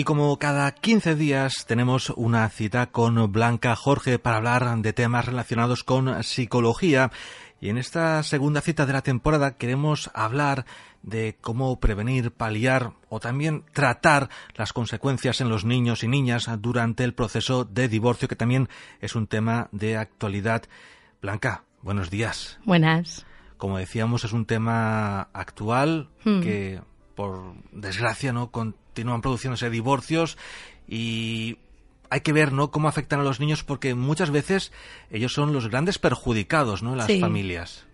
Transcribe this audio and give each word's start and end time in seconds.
Y 0.00 0.04
como 0.04 0.38
cada 0.38 0.72
15 0.72 1.14
días 1.14 1.66
tenemos 1.66 2.08
una 2.16 2.48
cita 2.48 2.86
con 2.86 3.30
Blanca 3.30 3.76
Jorge 3.76 4.18
para 4.18 4.38
hablar 4.38 4.78
de 4.78 4.94
temas 4.94 5.26
relacionados 5.26 5.84
con 5.84 6.24
psicología. 6.24 7.10
Y 7.60 7.68
en 7.68 7.76
esta 7.76 8.22
segunda 8.22 8.62
cita 8.62 8.86
de 8.86 8.94
la 8.94 9.02
temporada 9.02 9.58
queremos 9.58 10.10
hablar 10.14 10.64
de 11.02 11.36
cómo 11.42 11.78
prevenir, 11.80 12.32
paliar 12.32 12.92
o 13.10 13.20
también 13.20 13.62
tratar 13.74 14.30
las 14.54 14.72
consecuencias 14.72 15.42
en 15.42 15.50
los 15.50 15.66
niños 15.66 16.02
y 16.02 16.08
niñas 16.08 16.48
durante 16.60 17.04
el 17.04 17.12
proceso 17.12 17.66
de 17.66 17.86
divorcio, 17.86 18.26
que 18.26 18.36
también 18.36 18.70
es 19.02 19.14
un 19.14 19.26
tema 19.26 19.68
de 19.70 19.98
actualidad. 19.98 20.62
Blanca, 21.20 21.64
buenos 21.82 22.08
días. 22.08 22.58
Buenas. 22.64 23.26
Como 23.58 23.76
decíamos, 23.76 24.24
es 24.24 24.32
un 24.32 24.46
tema 24.46 25.28
actual 25.34 26.08
Hmm. 26.24 26.40
que, 26.40 26.80
por 27.20 27.52
desgracia, 27.72 28.32
no 28.32 28.50
continúan 28.50 29.20
produciéndose 29.20 29.68
divorcios 29.68 30.38
y 30.88 31.58
hay 32.08 32.22
que 32.22 32.32
ver, 32.32 32.52
¿no? 32.52 32.70
Cómo 32.70 32.88
afectan 32.88 33.20
a 33.20 33.24
los 33.24 33.40
niños 33.40 33.62
porque 33.62 33.94
muchas 33.94 34.30
veces 34.30 34.72
ellos 35.10 35.34
son 35.34 35.52
los 35.52 35.68
grandes 35.68 35.98
perjudicados, 35.98 36.82
¿no? 36.82 36.92
En 36.92 36.98
las 36.98 37.08
Sí. 37.08 37.20
familias. 37.20 37.86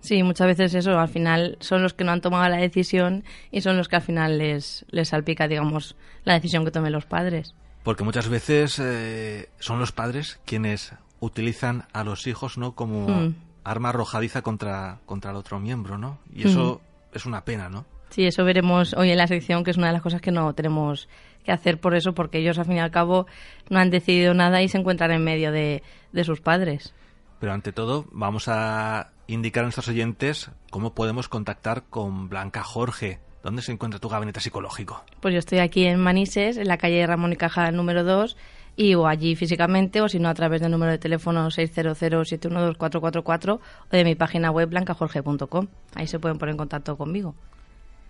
Sí, 0.00 0.24
muchas 0.24 0.48
veces 0.48 0.74
eso, 0.74 0.98
al 0.98 1.08
final 1.08 1.56
son 1.60 1.84
los 1.84 1.94
que 1.94 2.02
no 2.02 2.10
han 2.10 2.20
tomado 2.20 2.48
la 2.48 2.56
decisión 2.56 3.22
y 3.52 3.60
son 3.60 3.76
los 3.76 3.86
que 3.88 3.94
al 3.96 4.02
final 4.02 4.36
les, 4.36 4.84
les 4.90 5.10
salpica, 5.10 5.46
digamos, 5.46 5.94
la 6.24 6.34
decisión 6.34 6.64
que 6.64 6.72
tomen 6.72 6.90
los 6.92 7.06
padres. 7.06 7.54
Porque 7.84 8.02
muchas 8.02 8.28
veces 8.28 8.80
eh, 8.82 9.48
son 9.60 9.78
los 9.78 9.92
padres 9.92 10.40
quienes 10.44 10.92
utilizan 11.20 11.84
a 11.92 12.02
los 12.02 12.26
hijos, 12.26 12.58
¿no? 12.58 12.74
Como 12.74 13.06
Hmm. 13.06 13.34
arma 13.62 13.90
arrojadiza 13.90 14.42
contra, 14.42 14.98
contra 15.06 15.30
el 15.30 15.36
otro 15.36 15.60
miembro, 15.60 15.98
¿no? 15.98 16.18
Y 16.34 16.48
eso 16.48 16.80
es 17.14 17.26
una 17.26 17.44
pena, 17.44 17.68
¿no? 17.68 17.86
Sí, 18.12 18.26
eso 18.26 18.44
veremos 18.44 18.94
hoy 18.94 19.10
en 19.10 19.16
la 19.16 19.26
sección, 19.26 19.64
que 19.64 19.70
es 19.70 19.78
una 19.78 19.86
de 19.86 19.94
las 19.94 20.02
cosas 20.02 20.20
que 20.20 20.30
no 20.30 20.52
tenemos 20.52 21.08
que 21.44 21.50
hacer 21.50 21.80
por 21.80 21.94
eso, 21.94 22.12
porque 22.12 22.36
ellos 22.38 22.58
al 22.58 22.66
fin 22.66 22.76
y 22.76 22.80
al 22.80 22.90
cabo 22.90 23.26
no 23.70 23.78
han 23.78 23.88
decidido 23.88 24.34
nada 24.34 24.60
y 24.60 24.68
se 24.68 24.76
encuentran 24.76 25.12
en 25.12 25.24
medio 25.24 25.50
de, 25.50 25.82
de 26.12 26.24
sus 26.24 26.42
padres. 26.42 26.92
Pero 27.40 27.54
ante 27.54 27.72
todo, 27.72 28.04
vamos 28.12 28.48
a 28.48 29.12
indicar 29.28 29.62
a 29.62 29.64
nuestros 29.64 29.88
oyentes 29.88 30.50
cómo 30.70 30.92
podemos 30.92 31.30
contactar 31.30 31.84
con 31.88 32.28
Blanca 32.28 32.62
Jorge. 32.62 33.18
¿Dónde 33.42 33.62
se 33.62 33.72
encuentra 33.72 33.98
tu 33.98 34.10
gabinete 34.10 34.40
psicológico? 34.40 35.02
Pues 35.20 35.32
yo 35.32 35.38
estoy 35.38 35.60
aquí 35.60 35.86
en 35.86 35.98
Manises, 35.98 36.58
en 36.58 36.68
la 36.68 36.76
calle 36.76 37.06
Ramón 37.06 37.32
y 37.32 37.36
Cajal 37.36 37.74
número 37.74 38.04
2, 38.04 38.36
y 38.76 38.94
o 38.94 39.06
allí 39.06 39.36
físicamente 39.36 40.02
o 40.02 40.08
si 40.08 40.18
no 40.18 40.28
a 40.28 40.34
través 40.34 40.60
del 40.60 40.70
número 40.70 40.92
de 40.92 40.98
teléfono 40.98 41.48
600-712-444 41.48 43.54
o 43.54 43.60
de 43.90 44.04
mi 44.04 44.16
página 44.16 44.50
web 44.50 44.68
blancajorge.com. 44.68 45.68
Ahí 45.94 46.06
se 46.06 46.18
pueden 46.18 46.36
poner 46.36 46.52
en 46.52 46.58
contacto 46.58 46.98
conmigo. 46.98 47.34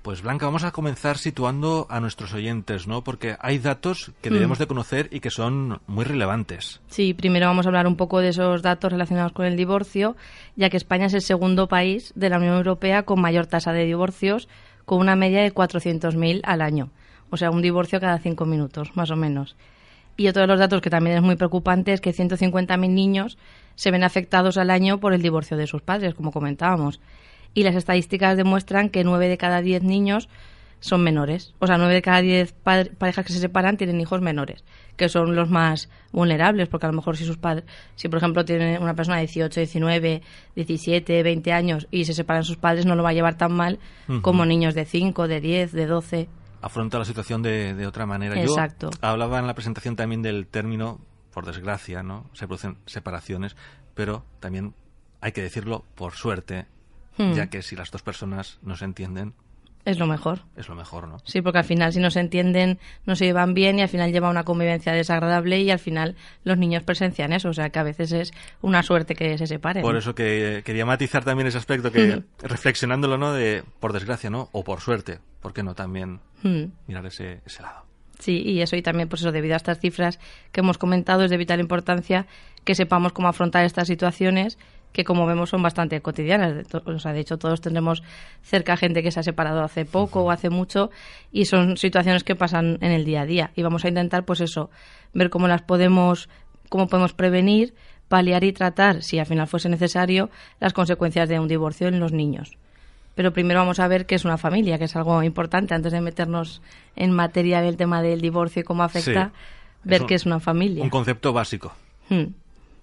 Pues 0.02 0.20
Blanca, 0.22 0.46
vamos 0.46 0.64
a 0.64 0.72
comenzar 0.72 1.16
situando 1.16 1.86
a 1.88 2.00
nuestros 2.00 2.34
oyentes, 2.34 2.88
¿no? 2.88 3.04
Porque 3.04 3.36
hay 3.38 3.58
datos 3.58 4.10
que 4.20 4.30
Hmm. 4.30 4.34
debemos 4.34 4.58
de 4.58 4.66
conocer 4.66 5.08
y 5.12 5.20
que 5.20 5.30
son 5.30 5.80
muy 5.86 6.04
relevantes. 6.04 6.80
Sí, 6.88 7.14
primero 7.14 7.46
vamos 7.46 7.66
a 7.66 7.68
hablar 7.68 7.86
un 7.86 7.94
poco 7.96 8.18
de 8.18 8.30
esos 8.30 8.62
datos 8.62 8.90
relacionados 8.90 9.30
con 9.30 9.46
el 9.46 9.56
divorcio, 9.56 10.16
ya 10.56 10.70
que 10.70 10.76
España 10.76 11.06
es 11.06 11.14
el 11.14 11.22
segundo 11.22 11.68
país 11.68 12.12
de 12.16 12.30
la 12.30 12.38
Unión 12.38 12.56
Europea 12.56 13.04
con 13.04 13.20
mayor 13.20 13.46
tasa 13.46 13.72
de 13.72 13.84
divorcios, 13.84 14.48
con 14.86 14.98
una 14.98 15.14
media 15.14 15.40
de 15.40 15.52
400.000 15.54 16.40
al 16.42 16.62
año. 16.62 16.90
O 17.30 17.36
sea, 17.36 17.50
un 17.52 17.62
divorcio 17.62 18.00
cada 18.00 18.18
cinco 18.18 18.44
minutos, 18.44 18.96
más 18.96 19.10
o 19.12 19.16
menos. 19.16 19.54
Y 20.16 20.26
otro 20.26 20.42
de 20.42 20.48
los 20.48 20.58
datos 20.58 20.80
que 20.82 20.90
también 20.90 21.16
es 21.16 21.22
muy 21.22 21.36
preocupante 21.36 21.92
es 21.92 22.00
que 22.00 22.12
150.000 22.12 22.90
niños 22.92 23.38
se 23.76 23.92
ven 23.92 24.02
afectados 24.02 24.58
al 24.58 24.70
año 24.70 24.98
por 24.98 25.14
el 25.14 25.22
divorcio 25.22 25.56
de 25.56 25.68
sus 25.68 25.80
padres, 25.80 26.14
como 26.14 26.32
comentábamos. 26.32 27.00
Y 27.54 27.64
las 27.64 27.74
estadísticas 27.74 28.36
demuestran 28.36 28.88
que 28.88 29.04
9 29.04 29.28
de 29.28 29.38
cada 29.38 29.60
10 29.60 29.82
niños 29.82 30.28
son 30.80 31.02
menores. 31.04 31.54
O 31.60 31.66
sea, 31.68 31.78
9 31.78 31.94
de 31.94 32.02
cada 32.02 32.20
10 32.22 32.52
pa- 32.54 32.84
parejas 32.98 33.24
que 33.24 33.32
se 33.32 33.38
separan 33.38 33.76
tienen 33.76 34.00
hijos 34.00 34.20
menores, 34.20 34.64
que 34.96 35.08
son 35.08 35.36
los 35.36 35.48
más 35.48 35.88
vulnerables, 36.10 36.68
porque 36.68 36.86
a 36.86 36.88
lo 36.88 36.96
mejor 36.96 37.16
si 37.16 37.24
sus 37.24 37.36
padres, 37.36 37.64
si 37.94 38.08
por 38.08 38.18
ejemplo 38.18 38.44
tiene 38.44 38.78
una 38.80 38.94
persona 38.94 39.18
de 39.18 39.22
18, 39.26 39.60
19, 39.60 40.22
17, 40.56 41.22
20 41.22 41.52
años 41.52 41.86
y 41.90 42.04
se 42.04 42.14
separan 42.14 42.42
sus 42.44 42.56
padres, 42.56 42.84
no 42.84 42.96
lo 42.96 43.02
va 43.02 43.10
a 43.10 43.12
llevar 43.12 43.36
tan 43.36 43.52
mal 43.52 43.78
como 44.22 44.44
niños 44.44 44.74
de 44.74 44.84
5, 44.84 45.28
de 45.28 45.40
10, 45.40 45.72
de 45.72 45.86
12. 45.86 46.28
Afronta 46.62 46.98
la 46.98 47.04
situación 47.04 47.42
de, 47.42 47.74
de 47.74 47.86
otra 47.86 48.06
manera. 48.06 48.40
Exacto. 48.40 48.90
Yo 48.90 49.08
hablaba 49.08 49.38
en 49.38 49.46
la 49.46 49.54
presentación 49.54 49.94
también 49.96 50.22
del 50.22 50.46
término, 50.46 51.00
por 51.32 51.46
desgracia, 51.46 52.02
¿no? 52.02 52.28
Se 52.34 52.46
producen 52.46 52.76
separaciones, 52.86 53.56
pero 53.94 54.24
también 54.40 54.74
hay 55.20 55.30
que 55.32 55.42
decirlo 55.42 55.84
por 55.94 56.12
suerte, 56.14 56.66
Hmm. 57.18 57.32
ya 57.34 57.48
que 57.48 57.62
si 57.62 57.76
las 57.76 57.90
dos 57.90 58.02
personas 58.02 58.58
no 58.62 58.74
se 58.76 58.84
entienden, 58.86 59.34
Es 59.84 59.98
lo 59.98 60.06
mejor. 60.06 60.42
es 60.56 60.68
lo 60.68 60.74
mejor, 60.76 61.08
¿no? 61.08 61.18
Sí, 61.24 61.42
porque 61.42 61.58
al 61.58 61.64
final 61.64 61.92
si 61.92 61.98
no 62.00 62.10
se 62.10 62.20
entienden, 62.20 62.78
no 63.04 63.16
se 63.16 63.24
llevan 63.24 63.52
bien 63.52 63.78
y 63.78 63.82
al 63.82 63.88
final 63.88 64.12
lleva 64.12 64.30
una 64.30 64.44
convivencia 64.44 64.92
desagradable 64.92 65.60
y 65.60 65.70
al 65.70 65.78
final 65.80 66.14
los 66.44 66.56
niños 66.56 66.84
presencian 66.84 67.32
eso. 67.32 67.48
O 67.48 67.52
sea, 67.52 67.70
que 67.70 67.78
a 67.80 67.82
veces 67.82 68.12
es 68.12 68.32
una 68.60 68.82
suerte 68.82 69.14
que 69.16 69.36
se 69.38 69.46
separen. 69.46 69.82
Por 69.82 69.96
eso 69.96 70.14
que 70.14 70.58
eh, 70.58 70.62
quería 70.62 70.86
matizar 70.86 71.24
también 71.24 71.48
ese 71.48 71.58
aspecto 71.58 71.90
que, 71.90 72.22
reflexionándolo, 72.42 73.18
¿no? 73.18 73.32
De 73.32 73.64
por 73.80 73.92
desgracia, 73.92 74.30
¿no? 74.30 74.48
O 74.52 74.62
por 74.64 74.80
suerte, 74.80 75.18
¿por 75.40 75.52
qué 75.52 75.62
no 75.62 75.74
también 75.74 76.20
Hmm. 76.42 76.66
mirar 76.86 77.04
ese, 77.06 77.40
ese 77.44 77.62
lado? 77.62 77.84
Sí, 78.18 78.40
y 78.44 78.60
eso 78.62 78.76
y 78.76 78.82
también, 78.82 79.08
pues 79.08 79.22
eso, 79.22 79.32
debido 79.32 79.54
a 79.54 79.56
estas 79.56 79.80
cifras 79.80 80.20
que 80.52 80.60
hemos 80.60 80.78
comentado, 80.78 81.24
es 81.24 81.30
de 81.30 81.36
vital 81.36 81.58
importancia 81.58 82.26
que 82.64 82.76
sepamos 82.76 83.12
cómo 83.12 83.26
afrontar 83.26 83.64
estas 83.64 83.88
situaciones 83.88 84.58
que, 84.92 85.04
como 85.04 85.26
vemos, 85.26 85.50
son 85.50 85.62
bastante 85.62 86.00
cotidianas. 86.02 86.66
O 86.84 86.98
sea, 86.98 87.12
de 87.12 87.20
hecho, 87.20 87.38
todos 87.38 87.60
tendremos 87.60 88.02
cerca 88.42 88.76
gente 88.76 89.02
que 89.02 89.10
se 89.10 89.20
ha 89.20 89.22
separado 89.22 89.62
hace 89.62 89.84
poco 89.84 90.22
o 90.22 90.30
hace 90.30 90.50
mucho 90.50 90.90
y 91.32 91.46
son 91.46 91.76
situaciones 91.76 92.24
que 92.24 92.36
pasan 92.36 92.78
en 92.80 92.92
el 92.92 93.04
día 93.04 93.22
a 93.22 93.26
día. 93.26 93.50
Y 93.56 93.62
vamos 93.62 93.84
a 93.84 93.88
intentar, 93.88 94.24
pues 94.24 94.40
eso, 94.40 94.70
ver 95.14 95.30
cómo 95.30 95.48
las 95.48 95.62
podemos, 95.62 96.28
cómo 96.68 96.88
podemos 96.88 97.12
prevenir, 97.14 97.74
paliar 98.08 98.44
y 98.44 98.52
tratar, 98.52 99.02
si 99.02 99.18
al 99.18 99.26
final 99.26 99.46
fuese 99.46 99.68
necesario, 99.70 100.28
las 100.60 100.72
consecuencias 100.74 101.28
de 101.28 101.40
un 101.40 101.48
divorcio 101.48 101.88
en 101.88 101.98
los 101.98 102.12
niños. 102.12 102.58
Pero 103.14 103.32
primero 103.32 103.60
vamos 103.60 103.78
a 103.80 103.88
ver 103.88 104.06
qué 104.06 104.14
es 104.14 104.24
una 104.24 104.38
familia, 104.38 104.78
que 104.78 104.84
es 104.84 104.96
algo 104.96 105.22
importante 105.22 105.74
antes 105.74 105.92
de 105.92 106.00
meternos 106.00 106.62
en 106.96 107.12
materia 107.12 107.60
del 107.60 107.76
tema 107.76 108.00
del 108.02 108.20
divorcio 108.20 108.60
y 108.60 108.64
cómo 108.64 108.82
afecta, 108.82 109.32
Sí. 109.34 109.88
ver 109.88 110.02
un- 110.02 110.06
qué 110.06 110.14
es 110.14 110.24
una 110.26 110.40
familia. 110.40 110.82
Un 110.84 110.90
concepto 110.90 111.32
básico. 111.32 111.72
Hmm. 112.08 112.24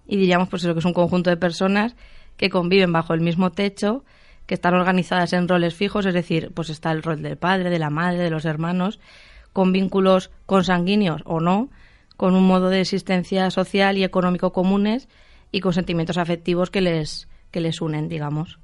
Y 0.09 0.17
diríamos 0.17 0.49
pues 0.49 0.63
eso, 0.63 0.73
que 0.73 0.79
es 0.79 0.85
un 0.85 0.93
conjunto 0.93 1.29
de 1.29 1.37
personas 1.37 1.95
que 2.35 2.49
conviven 2.49 2.91
bajo 2.91 3.13
el 3.13 3.21
mismo 3.21 3.51
techo, 3.51 4.03
que 4.47 4.55
están 4.55 4.73
organizadas 4.73 5.31
en 5.33 5.47
roles 5.47 5.75
fijos, 5.75 6.05
es 6.07 6.13
decir, 6.13 6.51
pues 6.53 6.69
está 6.69 6.91
el 6.91 7.03
rol 7.03 7.21
del 7.21 7.37
padre, 7.37 7.69
de 7.69 7.77
la 7.79 7.91
madre, 7.91 8.17
de 8.23 8.31
los 8.31 8.45
hermanos, 8.45 8.99
con 9.53 9.71
vínculos 9.71 10.31
consanguíneos 10.47 11.21
o 11.25 11.39
no, 11.39 11.69
con 12.17 12.35
un 12.35 12.47
modo 12.47 12.69
de 12.69 12.81
existencia 12.81 13.51
social 13.51 13.97
y 13.97 14.03
económico 14.03 14.51
comunes 14.51 15.07
y 15.51 15.59
con 15.59 15.73
sentimientos 15.73 16.17
afectivos 16.17 16.71
que 16.71 16.81
les, 16.81 17.27
que 17.51 17.61
les 17.61 17.79
unen, 17.79 18.09
digamos. 18.09 18.57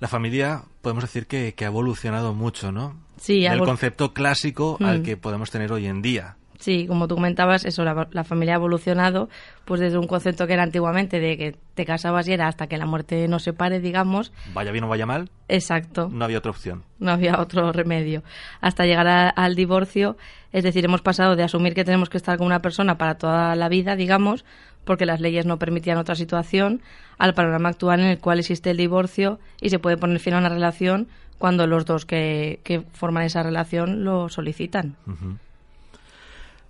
La 0.00 0.08
familia, 0.08 0.62
podemos 0.80 1.04
decir 1.04 1.26
que, 1.26 1.52
que 1.54 1.64
ha 1.64 1.68
evolucionado 1.68 2.32
mucho, 2.32 2.72
¿no? 2.72 2.96
Sí, 3.20 3.42
Del 3.42 3.60
concepto 3.60 4.14
clásico 4.14 4.78
al 4.80 5.00
Mm. 5.00 5.02
que 5.02 5.16
podemos 5.18 5.50
tener 5.50 5.72
hoy 5.72 5.86
en 5.86 6.00
día. 6.00 6.37
Sí, 6.58 6.86
como 6.88 7.06
tú 7.06 7.14
comentabas, 7.14 7.64
eso, 7.64 7.84
la, 7.84 8.08
la 8.10 8.24
familia 8.24 8.54
ha 8.54 8.56
evolucionado, 8.56 9.28
pues 9.64 9.80
desde 9.80 9.96
un 9.96 10.08
concepto 10.08 10.46
que 10.48 10.54
era 10.54 10.64
antiguamente 10.64 11.20
de 11.20 11.36
que 11.38 11.56
te 11.74 11.84
casabas 11.84 12.26
y 12.26 12.32
era 12.32 12.48
hasta 12.48 12.66
que 12.66 12.76
la 12.78 12.84
muerte 12.86 13.28
nos 13.28 13.44
separe, 13.44 13.78
digamos. 13.78 14.32
Vaya 14.52 14.72
bien 14.72 14.82
o 14.84 14.88
vaya 14.88 15.06
mal, 15.06 15.30
Exacto, 15.46 16.08
no 16.12 16.24
había 16.24 16.38
otra 16.38 16.50
opción. 16.50 16.82
no 16.98 17.12
había 17.12 17.40
otro 17.40 17.72
remedio. 17.72 18.24
Hasta 18.60 18.86
llegar 18.86 19.06
a- 19.06 19.28
al 19.30 19.54
divorcio, 19.54 20.16
es 20.52 20.64
decir, 20.64 20.84
hemos 20.84 21.00
pasado 21.00 21.36
de 21.36 21.44
asumir 21.44 21.74
que 21.74 21.84
tenemos 21.84 22.08
que 22.10 22.16
estar 22.16 22.36
con 22.38 22.46
una 22.48 22.60
persona 22.60 22.98
para 22.98 23.14
toda 23.16 23.54
la 23.54 23.68
vida, 23.68 23.94
digamos, 23.94 24.44
porque 24.84 25.06
las 25.06 25.20
leyes 25.20 25.46
no 25.46 25.58
permitían 25.58 25.98
otra 25.98 26.16
situación, 26.16 26.80
al 27.18 27.34
panorama 27.34 27.68
actual 27.68 28.00
en 28.00 28.06
el 28.06 28.18
cual 28.18 28.40
existe 28.40 28.70
el 28.72 28.78
divorcio 28.78 29.38
y 29.60 29.70
se 29.70 29.78
puede 29.78 29.96
poner 29.96 30.18
fin 30.18 30.34
a 30.34 30.38
una 30.38 30.48
relación 30.48 31.06
cuando 31.38 31.68
los 31.68 31.84
dos 31.84 32.04
que, 32.04 32.58
que 32.64 32.80
forman 32.94 33.22
esa 33.24 33.44
relación 33.44 34.02
lo 34.04 34.28
solicitan. 34.28 34.96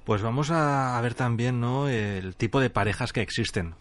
Pues 0.08 0.22
vamos 0.22 0.50
a 0.50 0.98
ver 1.02 1.12
también, 1.12 1.60
¿no? 1.60 1.86
El 1.86 2.34
tipo 2.34 2.60
de 2.60 2.70
parejas 2.70 3.12
que 3.12 3.20
existen. 3.20 3.74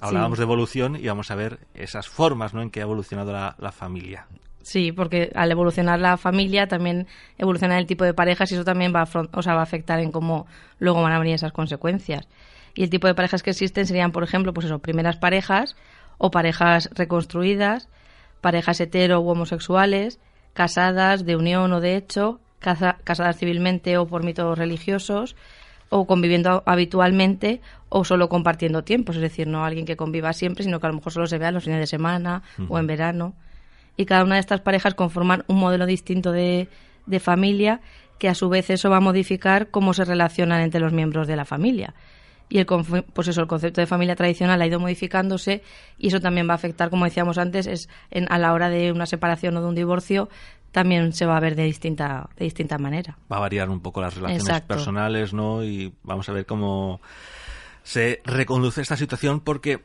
Hablábamos 0.00 0.36
Sí. 0.36 0.40
de 0.40 0.46
evolución 0.46 0.96
y 0.96 1.06
vamos 1.06 1.30
a 1.30 1.36
ver 1.36 1.60
esas 1.74 2.08
formas, 2.08 2.54
¿no? 2.54 2.60
En 2.60 2.70
que 2.70 2.80
ha 2.80 2.82
evolucionado 2.82 3.32
la, 3.32 3.54
la 3.60 3.70
familia. 3.70 4.26
Sí, 4.62 4.90
porque 4.90 5.30
al 5.36 5.52
evolucionar 5.52 6.00
la 6.00 6.16
familia 6.16 6.66
también 6.66 7.06
evoluciona 7.38 7.78
el 7.78 7.86
tipo 7.86 8.02
de 8.02 8.14
parejas 8.14 8.50
y 8.50 8.56
eso 8.56 8.64
también 8.64 8.92
va 8.92 9.02
a, 9.02 9.08
o 9.32 9.42
sea, 9.42 9.54
va 9.54 9.60
a 9.60 9.62
afectar 9.62 10.00
en 10.00 10.10
cómo 10.10 10.48
luego 10.80 11.00
van 11.02 11.12
a 11.12 11.20
venir 11.20 11.36
esas 11.36 11.52
consecuencias. 11.52 12.26
Y 12.74 12.82
el 12.82 12.90
tipo 12.90 13.06
de 13.06 13.14
parejas 13.14 13.44
que 13.44 13.50
existen 13.50 13.86
serían, 13.86 14.10
por 14.10 14.24
ejemplo, 14.24 14.52
pues 14.52 14.66
eso, 14.66 14.80
primeras 14.80 15.18
parejas 15.18 15.76
o 16.18 16.32
parejas 16.32 16.90
reconstruidas, 16.94 17.88
parejas 18.40 18.80
hetero 18.80 19.20
u 19.20 19.28
homosexuales, 19.30 20.18
casadas 20.52 21.24
de 21.24 21.36
unión 21.36 21.72
o 21.72 21.80
de 21.80 21.94
hecho, 21.94 22.40
casadas 22.64 23.36
civilmente 23.36 23.98
o 23.98 24.06
por 24.06 24.22
mitos 24.24 24.58
religiosos, 24.58 25.36
o 25.90 26.06
conviviendo 26.06 26.62
habitualmente 26.66 27.60
o 27.88 28.04
solo 28.04 28.28
compartiendo 28.28 28.82
tiempos, 28.82 29.16
es 29.16 29.22
decir, 29.22 29.46
no 29.46 29.64
alguien 29.64 29.86
que 29.86 29.96
conviva 29.96 30.32
siempre, 30.32 30.64
sino 30.64 30.80
que 30.80 30.86
a 30.86 30.90
lo 30.90 30.96
mejor 30.96 31.12
solo 31.12 31.26
se 31.26 31.38
vea 31.38 31.52
los 31.52 31.64
fines 31.64 31.78
de 31.78 31.86
semana 31.86 32.42
o 32.68 32.78
en 32.78 32.86
verano. 32.86 33.34
Y 33.96 34.06
cada 34.06 34.24
una 34.24 34.34
de 34.34 34.40
estas 34.40 34.60
parejas 34.60 34.94
conforman 34.94 35.44
un 35.46 35.58
modelo 35.58 35.86
distinto 35.86 36.32
de, 36.32 36.68
de 37.06 37.20
familia 37.20 37.80
que 38.18 38.28
a 38.28 38.34
su 38.34 38.48
vez 38.48 38.70
eso 38.70 38.90
va 38.90 38.96
a 38.96 39.00
modificar 39.00 39.70
cómo 39.70 39.94
se 39.94 40.04
relacionan 40.04 40.62
entre 40.62 40.80
los 40.80 40.92
miembros 40.92 41.28
de 41.28 41.36
la 41.36 41.44
familia. 41.44 41.94
Y 42.48 42.58
el 42.58 42.66
pues 42.66 43.28
eso 43.28 43.40
el 43.40 43.46
concepto 43.46 43.80
de 43.80 43.86
familia 43.86 44.16
tradicional 44.16 44.60
ha 44.60 44.66
ido 44.66 44.78
modificándose 44.78 45.62
y 45.98 46.08
eso 46.08 46.20
también 46.20 46.46
va 46.46 46.52
a 46.52 46.56
afectar 46.56 46.90
como 46.90 47.06
decíamos 47.06 47.38
antes 47.38 47.66
es 47.66 47.88
a 48.28 48.38
la 48.38 48.52
hora 48.52 48.68
de 48.68 48.92
una 48.92 49.06
separación 49.06 49.56
o 49.56 49.62
de 49.62 49.66
un 49.66 49.74
divorcio 49.74 50.28
también 50.74 51.12
se 51.12 51.24
va 51.24 51.36
a 51.36 51.40
ver 51.40 51.54
de 51.54 51.62
distinta 51.62 52.28
de 52.36 52.44
distinta 52.44 52.76
manera 52.76 53.16
va 53.32 53.36
a 53.36 53.40
variar 53.40 53.70
un 53.70 53.80
poco 53.80 54.00
las 54.00 54.16
relaciones 54.16 54.60
personales 54.62 55.32
no 55.32 55.62
y 55.62 55.94
vamos 56.02 56.28
a 56.28 56.32
ver 56.32 56.44
cómo 56.44 57.00
se 57.84 58.20
reconduce 58.24 58.82
esta 58.82 58.96
situación 58.96 59.40
porque 59.40 59.80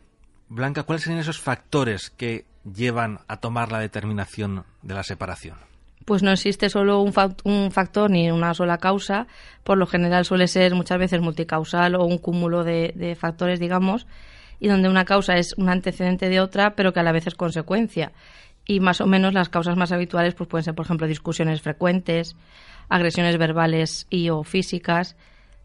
Blanca 0.49 0.81
cuáles 0.83 1.03
serían 1.03 1.21
esos 1.21 1.39
factores 1.39 2.09
que 2.09 2.45
llevan 2.65 3.19
a 3.27 3.37
tomar 3.37 3.71
la 3.71 3.79
determinación 3.79 4.65
de 4.81 4.95
la 4.95 5.03
separación 5.03 5.69
pues 6.05 6.23
no 6.23 6.31
existe 6.31 6.69
solo 6.69 7.01
un, 7.01 7.13
un, 7.43 7.71
factor 7.71 8.09
ni 8.09 8.31
una 8.31 8.55
sola 8.55 8.79
causa. 8.79 9.27
Por 9.63 9.77
lo 9.77 9.85
general 9.85 10.25
suele 10.25 10.47
ser 10.47 10.73
muchas 10.73 10.97
veces 10.97 11.21
multicausal 11.21 11.93
o 11.93 12.03
un 12.03 12.17
cúmulo 12.17 12.63
de, 12.63 13.15
factores, 13.19 13.59
digamos, 13.59 14.07
y 14.59 14.69
donde 14.69 14.89
una 14.89 15.05
causa 15.05 15.37
es 15.37 15.53
un 15.57 15.69
antecedente 15.69 16.27
de 16.29 16.39
otra, 16.39 16.73
pero 16.75 16.93
que 16.93 16.99
a 16.99 17.03
la 17.03 17.11
vez 17.11 17.27
es 17.27 17.35
consecuencia. 17.35 18.11
Y 18.69 18.81
más 18.81 19.01
o 19.01 19.07
menos 19.07 19.33
las 19.33 19.49
causas 19.49 19.75
más 19.77 19.91
habituales 19.91 20.35
pues 20.35 20.47
pueden 20.47 20.63
ser, 20.63 20.75
por 20.75 20.85
ejemplo, 20.85 21.07
discusiones 21.07 21.59
frecuentes, 21.59 22.35
agresiones 22.87 23.35
verbales 23.39 24.05
y 24.11 24.29
o 24.29 24.43
físicas, 24.43 25.15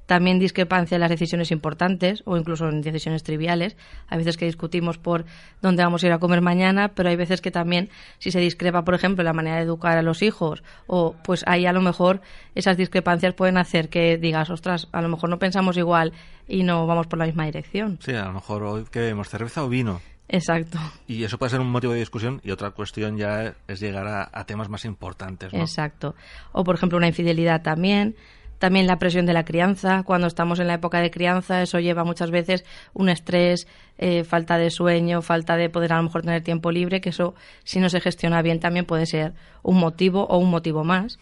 también 0.07 0.39
discrepancia 0.39 0.95
en 0.95 1.03
las 1.03 1.11
decisiones 1.11 1.51
importantes 1.51 2.23
o 2.25 2.39
incluso 2.39 2.67
en 2.67 2.81
decisiones 2.81 3.23
triviales. 3.23 3.77
Hay 4.09 4.17
veces 4.17 4.39
que 4.39 4.47
discutimos 4.47 4.97
por 4.97 5.27
dónde 5.61 5.83
vamos 5.83 6.03
a 6.03 6.07
ir 6.07 6.13
a 6.15 6.19
comer 6.19 6.41
mañana, 6.41 6.95
pero 6.95 7.11
hay 7.11 7.17
veces 7.17 7.43
que 7.43 7.51
también 7.51 7.91
si 8.21 8.31
se 8.31 8.41
discrepa, 8.41 8.87
por 8.87 8.95
ejemplo, 8.95 9.23
la 9.23 9.35
manera 9.35 9.57
de 9.57 9.65
educar 9.65 9.99
a 9.99 10.03
los 10.03 10.23
hijos 10.23 10.63
o 10.87 11.15
pues 11.25 11.45
ahí 11.47 11.67
a 11.67 11.75
lo 11.75 11.83
mejor 11.83 12.23
esas 12.55 12.79
discrepancias 12.79 13.35
pueden 13.35 13.59
hacer 13.59 13.91
que 13.91 14.17
digas, 14.17 14.49
ostras, 14.49 14.89
a 14.93 15.03
lo 15.03 15.11
mejor 15.11 15.29
no 15.29 15.39
pensamos 15.39 15.77
igual 15.77 16.15
y 16.49 16.63
no 16.63 16.87
vamos 16.87 17.07
por 17.07 17.19
la 17.19 17.27
misma 17.27 17.45
dirección. 17.45 17.99
Sí, 18.01 18.15
a 18.15 18.25
lo 18.25 18.33
mejor 18.33 18.63
hoy 18.63 18.85
que 18.91 19.01
vemos 19.01 19.29
cerveza 19.29 19.63
o 19.63 19.69
vino. 19.69 20.01
Exacto. 20.29 20.79
Y 21.07 21.25
eso 21.25 21.39
puede 21.39 21.51
ser 21.51 21.61
un 21.61 21.71
motivo 21.71 21.93
de 21.93 21.99
discusión 21.99 22.41
y 22.43 22.51
otra 22.51 22.71
cuestión 22.71 23.17
ya 23.17 23.55
es 23.69 23.81
llegar 23.81 24.07
a, 24.07 24.31
a 24.33 24.45
temas 24.47 24.69
más 24.69 24.85
importantes. 24.85 25.53
¿no? 25.53 25.61
Exacto. 25.61 26.15
O, 26.53 26.65
por 26.65 26.77
ejemplo, 26.77 26.99
una 26.99 27.09
infidelidad 27.09 27.63
también 27.63 28.17
también 28.59 28.87
la 28.87 28.99
presión 28.99 29.27
de 29.27 29.35
la 29.35 29.45
crianza. 29.45 30.05
Cuando 30.05 30.27
estamos 30.27 30.59
en 30.59 30.69
la 30.69 30.75
época 30.75 31.01
de 31.01 31.11
crianza, 31.11 31.61
eso 31.61 31.81
lleva 31.81 32.03
muchas 32.03 32.31
veces 32.31 32.65
un 32.95 33.11
estrés, 33.11 33.67
eh, 33.99 34.25
falta 34.25 34.57
de 34.57 34.71
sueño, 34.71 35.21
falta 35.21 35.57
de 35.57 35.69
poder 35.69 35.93
a 35.93 35.97
lo 35.99 36.05
mejor 36.05 36.23
tener 36.23 36.43
tiempo 36.43 36.71
libre, 36.71 37.03
que 37.03 37.11
eso, 37.11 37.35
si 37.65 37.79
no 37.79 37.91
se 37.91 38.01
gestiona 38.01 38.41
bien, 38.41 38.61
también 38.61 38.87
puede 38.87 39.05
ser 39.05 39.35
un 39.63 39.79
motivo 39.79 40.25
o 40.25 40.39
un 40.39 40.51
motivo 40.51 40.83
más. 40.83 41.19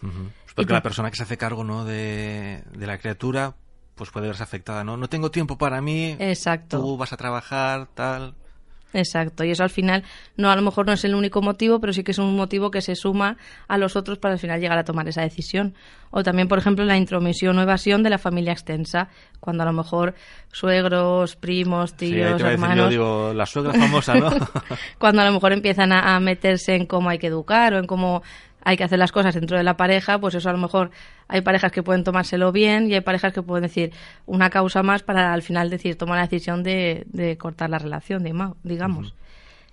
Porque 0.55 0.71
la 0.71 0.81
persona 0.81 1.09
que 1.09 1.17
se 1.17 1.23
hace 1.23 1.37
cargo 1.37 1.65
¿no? 1.65 1.83
de, 1.83 2.63
de 2.77 2.87
la 2.87 2.97
criatura 2.97 3.55
pues 3.95 4.09
puede 4.09 4.27
verse 4.27 4.41
afectada, 4.41 4.83
¿no? 4.83 4.97
No 4.97 5.07
tengo 5.07 5.29
tiempo 5.29 5.57
para 5.57 5.81
mí. 5.81 6.15
Exacto. 6.19 6.79
Tú 6.79 6.97
vas 6.97 7.13
a 7.13 7.17
trabajar, 7.17 7.87
tal. 7.93 8.33
Exacto, 8.93 9.43
y 9.43 9.51
eso 9.51 9.63
al 9.63 9.71
final 9.71 10.03
no 10.37 10.51
a 10.51 10.55
lo 10.55 10.61
mejor 10.61 10.85
no 10.85 10.93
es 10.93 11.03
el 11.03 11.15
único 11.15 11.41
motivo, 11.41 11.79
pero 11.79 11.93
sí 11.93 12.03
que 12.03 12.11
es 12.11 12.19
un 12.19 12.35
motivo 12.35 12.69
que 12.69 12.81
se 12.81 12.95
suma 12.95 13.37
a 13.67 13.77
los 13.77 13.95
otros 13.95 14.19
para 14.19 14.35
al 14.35 14.39
final 14.39 14.61
llegar 14.61 14.77
a 14.77 14.83
tomar 14.83 15.07
esa 15.07 15.21
decisión. 15.21 15.73
O 16.11 16.21
también, 16.21 16.47
por 16.47 16.59
ejemplo, 16.59 16.85
la 16.85 16.95
intromisión 16.95 17.57
o 17.57 17.63
evasión 17.63 18.03
de 18.03 18.11
la 18.11 18.19
familia 18.19 18.53
extensa, 18.53 19.09
cuando 19.39 19.63
a 19.63 19.65
lo 19.65 19.73
mejor 19.73 20.13
suegros, 20.51 21.35
primos, 21.35 21.95
tíos, 21.95 22.39
hermanos. 22.39 22.85
yo 22.85 22.89
digo, 22.89 23.33
la 23.33 23.47
suegra 23.47 23.73
famosa, 23.73 24.13
¿no? 24.13 24.29
cuando 24.99 25.23
a 25.23 25.25
lo 25.25 25.31
mejor 25.31 25.53
empiezan 25.53 25.91
a 25.91 26.19
meterse 26.19 26.75
en 26.75 26.85
cómo 26.85 27.09
hay 27.09 27.17
que 27.17 27.27
educar 27.27 27.73
o 27.73 27.79
en 27.79 27.87
cómo 27.87 28.21
hay 28.63 28.77
que 28.77 28.83
hacer 28.83 28.99
las 28.99 29.11
cosas 29.11 29.35
dentro 29.35 29.57
de 29.57 29.63
la 29.63 29.77
pareja, 29.77 30.19
pues 30.19 30.35
eso 30.35 30.49
a 30.49 30.53
lo 30.53 30.57
mejor 30.57 30.91
hay 31.27 31.41
parejas 31.41 31.71
que 31.71 31.83
pueden 31.83 32.03
tomárselo 32.03 32.51
bien 32.51 32.89
y 32.89 32.93
hay 32.93 33.01
parejas 33.01 33.33
que 33.33 33.41
pueden 33.41 33.63
decir 33.63 33.91
una 34.25 34.49
causa 34.49 34.83
más 34.83 35.03
para 35.03 35.33
al 35.33 35.41
final 35.41 35.69
decir 35.69 35.97
tomar 35.97 36.17
la 36.17 36.23
decisión 36.23 36.63
de, 36.63 37.05
de 37.07 37.37
cortar 37.37 37.69
la 37.69 37.79
relación, 37.79 38.23
digamos. 38.63 39.13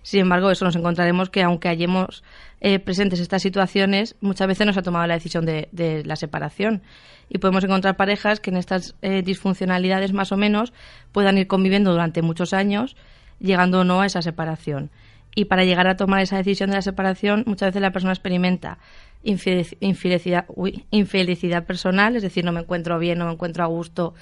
Sin 0.03 0.21
embargo, 0.21 0.51
eso 0.51 0.65
nos 0.65 0.77
encontraremos 0.77 1.29
que 1.29 1.43
aunque 1.43 1.69
hayamos 1.69 2.25
eh, 2.61 2.79
presentes 2.79 3.21
estas 3.21 3.43
situaciones, 3.43 4.17
muchas 4.21 4.49
veces 4.49 4.67
no 4.67 4.73
se 4.73 4.81
ha 4.81 4.83
tomado 4.83 5.07
la 5.07 5.15
decisión 5.15 5.45
de, 5.45 5.69
de 5.73 6.05
la 6.05 6.17
separación. 6.17 6.83
Y 7.29 7.39
podemos 7.39 7.63
encontrar 7.65 7.97
parejas 7.97 8.41
que 8.41 8.51
en 8.51 8.57
estas 8.57 8.97
eh, 9.03 9.23
disfuncionalidades 9.23 10.13
más 10.13 10.33
o 10.33 10.39
menos 10.39 10.73
puedan 11.13 11.37
ir 11.37 11.47
conviviendo 11.47 11.93
durante 11.93 12.23
muchos 12.23 12.55
años, 12.55 12.97
llegando 13.41 13.81
o 13.81 13.85
no 13.85 14.01
a 14.01 14.07
esa 14.07 14.23
separación 14.23 14.91
y 15.35 15.47
para 15.47 15.65
llegar 15.65 15.87
a 15.87 15.97
tomar 15.97 16.23
esa 16.23 16.37
decisión 16.37 16.71
de 16.71 16.77
la 16.77 16.83
separación 16.83 17.45
muchas 17.47 17.69
veces 17.69 17.83
la 17.83 17.93
persona 17.93 18.13
experimenta 18.13 18.79
infelicidad, 19.23 20.47
infelicidad 20.91 21.65
personal, 21.65 22.17
es 22.17 22.23
decir, 22.23 22.45
no 22.45 22.53
me 22.53 22.61
encuentro 22.61 22.99
bien, 22.99 23.19
no 23.19 23.27
me 23.27 23.33
encuentro 23.33 23.65
a 23.65 23.67
gusto 23.67 24.15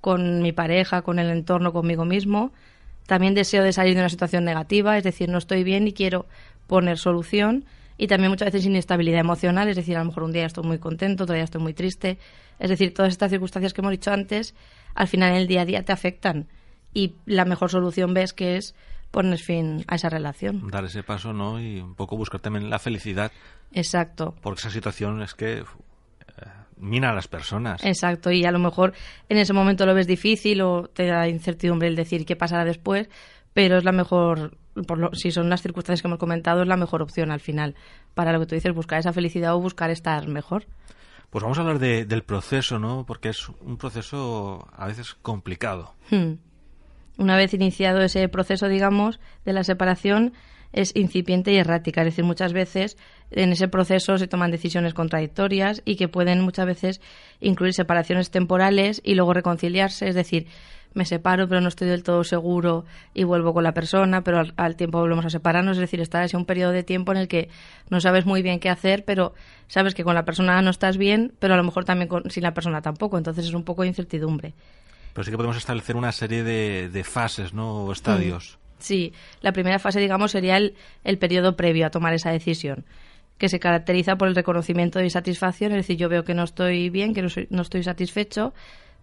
con 0.00 0.42
mi 0.42 0.52
pareja, 0.52 1.02
con 1.02 1.18
el 1.18 1.30
entorno, 1.30 1.72
conmigo 1.72 2.04
mismo. 2.04 2.52
También 3.06 3.34
deseo 3.34 3.62
de 3.62 3.72
salir 3.72 3.94
de 3.94 4.00
una 4.00 4.08
situación 4.08 4.44
negativa, 4.44 4.96
es 4.96 5.04
decir, 5.04 5.28
no 5.28 5.38
estoy 5.38 5.62
bien 5.64 5.86
y 5.86 5.92
quiero 5.92 6.26
poner 6.66 6.98
solución. 6.98 7.64
Y 7.98 8.08
también 8.08 8.30
muchas 8.30 8.46
veces 8.46 8.66
inestabilidad 8.66 9.20
emocional, 9.20 9.68
es 9.68 9.76
decir, 9.76 9.96
a 9.96 10.00
lo 10.00 10.06
mejor 10.06 10.24
un 10.24 10.32
día 10.32 10.44
estoy 10.44 10.64
muy 10.64 10.78
contento, 10.78 11.24
otro 11.24 11.34
día 11.34 11.44
estoy 11.44 11.62
muy 11.62 11.72
triste. 11.72 12.18
Es 12.58 12.68
decir, 12.68 12.92
todas 12.92 13.12
estas 13.12 13.30
circunstancias 13.30 13.72
que 13.72 13.80
hemos 13.80 13.92
dicho 13.92 14.12
antes, 14.12 14.54
al 14.94 15.08
final 15.08 15.30
en 15.30 15.36
el 15.36 15.46
día 15.46 15.62
a 15.62 15.64
día 15.64 15.82
te 15.84 15.92
afectan. 15.92 16.46
Y 16.92 17.14
la 17.26 17.44
mejor 17.44 17.70
solución 17.70 18.12
ves 18.14 18.32
que 18.32 18.56
es 18.56 18.74
pones 19.10 19.42
fin 19.42 19.84
a 19.88 19.96
esa 19.96 20.08
relación. 20.08 20.68
Dar 20.70 20.84
ese 20.84 21.02
paso, 21.02 21.32
¿no? 21.32 21.60
Y 21.60 21.80
un 21.80 21.94
poco 21.94 22.16
buscar 22.16 22.40
también 22.40 22.70
la 22.70 22.78
felicidad. 22.78 23.32
Exacto. 23.72 24.34
Porque 24.42 24.60
esa 24.60 24.70
situación 24.70 25.22
es 25.22 25.34
que 25.34 25.58
eh, 25.58 25.64
mina 26.76 27.10
a 27.10 27.14
las 27.14 27.28
personas. 27.28 27.84
Exacto, 27.84 28.30
y 28.30 28.44
a 28.44 28.50
lo 28.50 28.58
mejor 28.58 28.92
en 29.28 29.38
ese 29.38 29.52
momento 29.52 29.86
lo 29.86 29.94
ves 29.94 30.06
difícil 30.06 30.60
o 30.62 30.88
te 30.88 31.06
da 31.06 31.28
incertidumbre 31.28 31.88
el 31.88 31.96
decir 31.96 32.26
qué 32.26 32.36
pasará 32.36 32.64
después, 32.64 33.08
pero 33.52 33.78
es 33.78 33.84
la 33.84 33.92
mejor, 33.92 34.56
por 34.86 34.98
lo, 34.98 35.14
si 35.14 35.30
son 35.30 35.48
las 35.48 35.62
circunstancias 35.62 36.02
que 36.02 36.08
hemos 36.08 36.18
comentado, 36.18 36.62
es 36.62 36.68
la 36.68 36.76
mejor 36.76 37.02
opción 37.02 37.30
al 37.30 37.40
final 37.40 37.74
para 38.14 38.32
lo 38.32 38.40
que 38.40 38.46
tú 38.46 38.54
dices, 38.54 38.74
buscar 38.74 38.98
esa 38.98 39.12
felicidad 39.12 39.54
o 39.54 39.60
buscar 39.60 39.90
estar 39.90 40.28
mejor. 40.28 40.66
Pues 41.30 41.42
vamos 41.42 41.58
a 41.58 41.62
hablar 41.62 41.78
del 41.78 42.22
proceso, 42.22 42.78
¿no? 42.78 43.04
Porque 43.04 43.30
es 43.30 43.48
un 43.48 43.76
proceso 43.76 44.68
a 44.74 44.86
veces 44.86 45.14
complicado. 45.14 45.94
Hmm 46.10 46.34
una 47.18 47.36
vez 47.36 47.54
iniciado 47.54 48.00
ese 48.02 48.28
proceso, 48.28 48.68
digamos, 48.68 49.20
de 49.44 49.52
la 49.52 49.64
separación, 49.64 50.32
es 50.72 50.94
incipiente 50.94 51.52
y 51.52 51.56
errática. 51.56 52.02
Es 52.02 52.08
decir, 52.08 52.24
muchas 52.24 52.52
veces 52.52 52.96
en 53.30 53.52
ese 53.52 53.68
proceso 53.68 54.18
se 54.18 54.28
toman 54.28 54.50
decisiones 54.50 54.94
contradictorias 54.94 55.82
y 55.84 55.96
que 55.96 56.08
pueden 56.08 56.42
muchas 56.42 56.66
veces 56.66 57.00
incluir 57.40 57.72
separaciones 57.72 58.30
temporales 58.30 59.00
y 59.04 59.14
luego 59.14 59.32
reconciliarse. 59.32 60.08
Es 60.08 60.14
decir, 60.14 60.46
me 60.94 61.04
separo 61.04 61.46
pero 61.48 61.60
no 61.60 61.68
estoy 61.68 61.88
del 61.88 62.02
todo 62.02 62.24
seguro 62.24 62.84
y 63.12 63.24
vuelvo 63.24 63.52
con 63.52 63.64
la 63.64 63.72
persona, 63.72 64.22
pero 64.22 64.42
al, 64.56 64.76
tiempo 64.76 64.98
volvemos 64.98 65.24
a 65.26 65.30
separarnos. 65.30 65.76
Es 65.76 65.80
decir, 65.80 66.00
está 66.00 66.22
ese 66.24 66.36
un 66.36 66.46
periodo 66.46 66.72
de 66.72 66.82
tiempo 66.82 67.12
en 67.12 67.18
el 67.18 67.28
que 67.28 67.48
no 67.90 68.00
sabes 68.00 68.26
muy 68.26 68.42
bien 68.42 68.60
qué 68.60 68.68
hacer, 68.68 69.04
pero 69.04 69.34
sabes 69.68 69.94
que 69.94 70.04
con 70.04 70.14
la 70.14 70.24
persona 70.24 70.60
no 70.62 70.70
estás 70.70 70.96
bien, 70.98 71.32
pero 71.38 71.54
a 71.54 71.56
lo 71.56 71.64
mejor 71.64 71.84
también 71.84 72.08
sin 72.28 72.42
la 72.42 72.54
persona 72.54 72.82
tampoco. 72.82 73.18
Entonces 73.18 73.46
es 73.46 73.54
un 73.54 73.64
poco 73.64 73.82
de 73.82 73.88
incertidumbre 73.88 74.54
pero 75.16 75.24
sí 75.24 75.30
que 75.30 75.38
podemos 75.38 75.56
establecer 75.56 75.96
una 75.96 76.12
serie 76.12 76.44
de, 76.44 77.04
fases, 77.04 77.54
¿no? 77.54 77.84
O 77.84 77.92
estadios. 77.92 78.58
Mm. 78.58 78.72
Sí, 78.80 79.12
la 79.40 79.52
primera 79.52 79.78
fase, 79.78 79.98
digamos, 79.98 80.32
sería 80.32 80.58
el, 80.58 80.74
el 81.04 81.16
periodo 81.16 81.56
previo 81.56 81.86
a 81.86 81.90
tomar 81.90 82.12
esa 82.12 82.30
decisión, 82.30 82.84
que 83.38 83.48
se 83.48 83.58
caracteriza 83.58 84.16
por 84.16 84.28
el 84.28 84.34
reconocimiento 84.34 84.98
de 84.98 85.06
insatisfacción, 85.06 85.72
es 85.72 85.78
decir, 85.78 85.96
yo 85.96 86.10
veo 86.10 86.24
que 86.24 86.34
no 86.34 86.44
estoy 86.44 86.90
bien, 86.90 87.14
que 87.14 87.22
no, 87.22 87.28
no 87.48 87.62
estoy 87.62 87.82
satisfecho, 87.82 88.52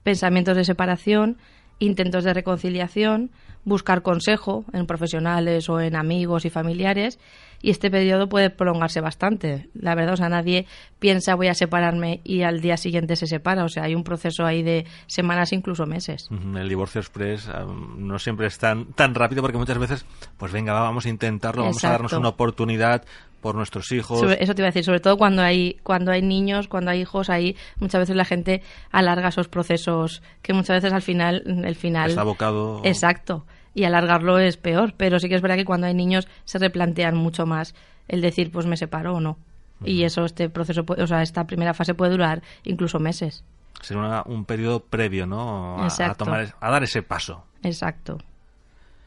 pensamientos 0.03 0.55
de 0.55 0.65
separación, 0.65 1.39
intentos 1.85 2.23
de 2.23 2.33
reconciliación, 2.33 3.31
buscar 3.65 4.01
consejo 4.01 4.65
en 4.73 4.85
profesionales 4.85 5.69
o 5.69 5.79
en 5.79 5.95
amigos 5.95 6.45
y 6.45 6.49
familiares 6.49 7.19
y 7.63 7.69
este 7.69 7.89
periodo 7.89 8.27
puede 8.27 8.49
prolongarse 8.49 8.99
bastante. 8.99 9.69
La 9.73 9.95
verdad, 9.95 10.15
o 10.15 10.17
sea, 10.17 10.27
nadie 10.27 10.67
piensa 10.99 11.33
voy 11.35 11.47
a 11.47 11.53
separarme 11.53 12.19
y 12.25 12.41
al 12.41 12.59
día 12.59 12.75
siguiente 12.75 13.15
se 13.15 13.25
separa, 13.25 13.63
o 13.63 13.69
sea, 13.69 13.83
hay 13.83 13.95
un 13.95 14.03
proceso 14.03 14.45
ahí 14.45 14.63
de 14.63 14.85
semanas, 15.07 15.53
incluso 15.53 15.85
meses. 15.85 16.27
El 16.29 16.67
divorcio 16.67 16.99
express 16.99 17.49
no 17.97 18.19
siempre 18.19 18.47
es 18.47 18.57
tan, 18.59 18.87
tan 18.93 19.15
rápido 19.15 19.41
porque 19.41 19.57
muchas 19.57 19.77
veces, 19.77 20.05
pues 20.37 20.51
venga, 20.51 20.73
vamos 20.73 21.05
a 21.05 21.09
intentarlo, 21.09 21.63
vamos 21.63 21.83
a 21.85 21.89
darnos 21.89 22.11
una 22.13 22.29
oportunidad, 22.29 23.05
por 23.43 23.53
nuestros 23.55 23.91
hijos. 23.91 24.19
Sobre- 24.19 24.41
eso 24.43 24.55
te 24.55 24.61
iba 24.61 24.67
a 24.67 24.71
decir, 24.71 24.83
sobre 24.83 24.99
todo 25.01 25.17
cuando 25.17 25.43
hay, 25.43 25.77
cuando 25.83 26.11
hay 26.11 26.23
niños, 26.23 26.67
cuando 26.67 26.89
hay 26.89 27.01
hijos, 27.01 27.29
ahí 27.29 27.55
muchas 27.77 27.99
veces 27.99 28.15
la 28.15 28.25
gente 28.25 28.63
alarga 28.89 29.27
esos 29.27 29.47
procesos 29.49 30.23
que 30.41 30.53
muchas 30.53 30.77
veces 30.77 30.93
al 30.93 31.01
final, 31.03 31.43
el 31.45 31.75
final. 31.75 32.09
Está 32.09 32.21
abocado. 32.21 32.81
Exacto. 32.83 33.45
Y 33.75 33.83
alargarlo 33.83 34.39
es 34.39 34.57
peor, 34.57 34.93
pero 34.97 35.19
sí 35.19 35.29
que 35.29 35.35
es 35.35 35.41
verdad 35.41 35.57
que 35.57 35.65
cuando 35.65 35.85
hay 35.87 35.93
niños 35.93 36.27
se 36.45 36.57
replantean 36.57 37.15
mucho 37.15 37.45
más 37.45 37.75
el 38.07 38.21
decir, 38.21 38.51
pues 38.51 38.65
me 38.65 38.77
separo 38.77 39.15
o 39.15 39.19
no. 39.19 39.37
Y 39.85 40.03
eso, 40.03 40.23
este 40.23 40.49
proceso, 40.49 40.85
o 40.87 41.07
sea, 41.07 41.21
esta 41.21 41.45
primera 41.45 41.73
fase 41.73 41.93
puede 41.93 42.11
durar 42.13 42.41
incluso 42.63 42.99
meses. 42.99 43.43
Será 43.81 44.23
un 44.25 44.45
periodo 44.45 44.79
previo, 44.79 45.25
¿no? 45.27 45.77
A- 45.79 45.83
A, 45.83 45.87
Exacto. 45.87 46.23
tomar, 46.23 46.55
a 46.59 46.71
dar 46.71 46.83
ese 46.83 47.01
paso. 47.03 47.43
Exacto. 47.63 48.17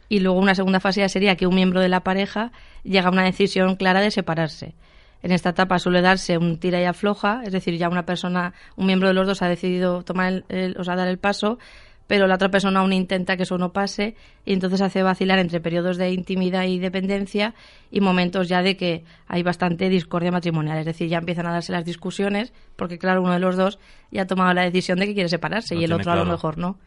Y 0.08 0.20
luego 0.20 0.38
una 0.38 0.54
segunda 0.54 0.80
fase 0.80 1.00
ya 1.00 1.08
sería 1.08 1.36
que 1.36 1.46
un 1.46 1.54
miembro 1.54 1.80
de 1.80 1.88
la 1.88 2.00
pareja 2.00 2.52
llega 2.84 3.08
a 3.08 3.12
una 3.12 3.25
decisión 3.25 3.76
clara 3.76 4.00
de 4.00 4.10
separarse. 4.10 4.75
En 5.22 5.32
esta 5.32 5.48
etapa 5.50 5.78
suele 5.78 6.02
darse 6.02 6.38
un 6.38 6.58
tira 6.58 6.80
y 6.80 6.84
afloja, 6.84 7.42
es 7.44 7.52
decir, 7.52 7.76
ya 7.76 7.88
una 7.88 8.04
persona, 8.06 8.52
un 8.76 8.86
miembro 8.86 9.08
de 9.08 9.14
los 9.14 9.26
dos 9.26 9.42
ha 9.42 9.48
decidido 9.48 10.02
tomar 10.04 10.32
el, 10.32 10.44
el- 10.48 10.76
o 10.78 10.84
sea, 10.84 10.94
dar 10.94 11.08
el 11.08 11.18
paso, 11.18 11.58
pero 12.06 12.28
la 12.28 12.36
otra 12.36 12.50
persona 12.50 12.78
aún 12.80 12.92
intenta 12.92 13.36
que 13.36 13.42
eso 13.42 13.58
no 13.58 13.72
pase 13.72 14.14
y 14.44 14.52
entonces 14.52 14.80
hace 14.80 15.02
vacilar 15.02 15.40
entre 15.40 15.60
periodos 15.60 15.96
de 15.96 16.12
intimidad 16.12 16.62
y 16.64 16.78
dependencia 16.78 17.54
y 17.90 18.00
momentos 18.00 18.46
ya 18.48 18.62
de 18.62 18.76
que 18.76 19.02
hay 19.26 19.42
bastante 19.42 19.88
discordia 19.88 20.30
matrimonial, 20.30 20.78
es 20.78 20.86
decir, 20.86 21.08
ya 21.08 21.18
empiezan 21.18 21.46
a 21.48 21.52
darse 21.52 21.72
las 21.72 21.84
discusiones 21.84 22.52
porque 22.76 22.98
claro, 22.98 23.22
uno 23.22 23.32
de 23.32 23.40
los 23.40 23.56
dos 23.56 23.80
ya 24.12 24.22
ha 24.22 24.26
tomado 24.28 24.52
la 24.54 24.62
decisión 24.62 25.00
de 25.00 25.06
que 25.06 25.14
quiere 25.14 25.28
separarse 25.28 25.75
y 25.75 25.82
el 25.82 25.90
otro 26.02 26.12
a 26.12 26.14
lo 26.16 26.22
mejor 26.30 26.58
no. 26.58 26.78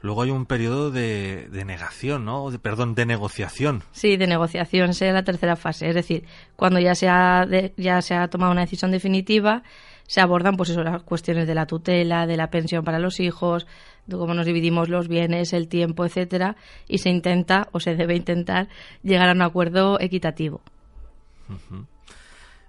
Luego 0.00 0.22
hay 0.22 0.30
un 0.30 0.46
periodo 0.46 0.90
de, 0.92 1.48
de 1.50 1.64
negación, 1.64 2.24
¿no? 2.24 2.50
De, 2.50 2.58
perdón, 2.60 2.94
de 2.94 3.04
negociación. 3.04 3.82
Sí, 3.90 4.16
de 4.16 4.26
negociación, 4.28 4.94
sería 4.94 5.12
la 5.12 5.24
tercera 5.24 5.56
fase. 5.56 5.88
Es 5.88 5.94
decir, 5.94 6.24
cuando 6.54 6.78
ya 6.78 6.94
se 6.94 7.08
ha, 7.08 7.44
de- 7.46 7.72
ya 7.76 8.00
se 8.00 8.14
ha 8.14 8.28
tomado 8.28 8.52
una 8.52 8.60
decisión 8.60 8.92
definitiva, 8.92 9.64
se 10.06 10.20
abordan 10.20 10.56
pues 10.56 10.70
eso, 10.70 10.82
las 10.84 11.02
cuestiones 11.02 11.46
de 11.48 11.54
la 11.56 11.66
tutela, 11.66 12.26
de 12.26 12.36
la 12.36 12.48
pensión 12.50 12.84
para 12.84 12.98
los 13.00 13.18
hijos, 13.18 13.66
de 14.06 14.16
cómo 14.16 14.34
nos 14.34 14.46
dividimos 14.46 14.88
los 14.88 15.08
bienes, 15.08 15.52
el 15.52 15.66
tiempo, 15.68 16.04
etcétera, 16.06 16.56
y 16.86 16.98
se 16.98 17.10
intenta 17.10 17.68
o 17.72 17.80
se 17.80 17.94
debe 17.96 18.14
intentar 18.14 18.68
llegar 19.02 19.28
a 19.28 19.32
un 19.32 19.42
acuerdo 19.42 19.98
equitativo. 20.00 20.62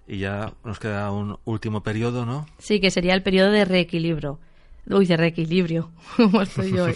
Y 0.07 0.17
ya 0.17 0.51
nos 0.63 0.79
queda 0.79 1.11
un 1.11 1.37
último 1.45 1.83
periodo, 1.83 2.25
¿no? 2.25 2.45
Sí, 2.57 2.79
que 2.79 2.89
sería 2.91 3.13
el 3.13 3.21
periodo 3.21 3.51
de 3.51 3.65
reequilibrio. 3.65 4.39
Uy, 4.89 5.05
de 5.05 5.17
reequilibrio, 5.17 5.91
como 6.17 6.41
estoy 6.41 6.71
yo 6.71 6.85
hoy. 6.85 6.95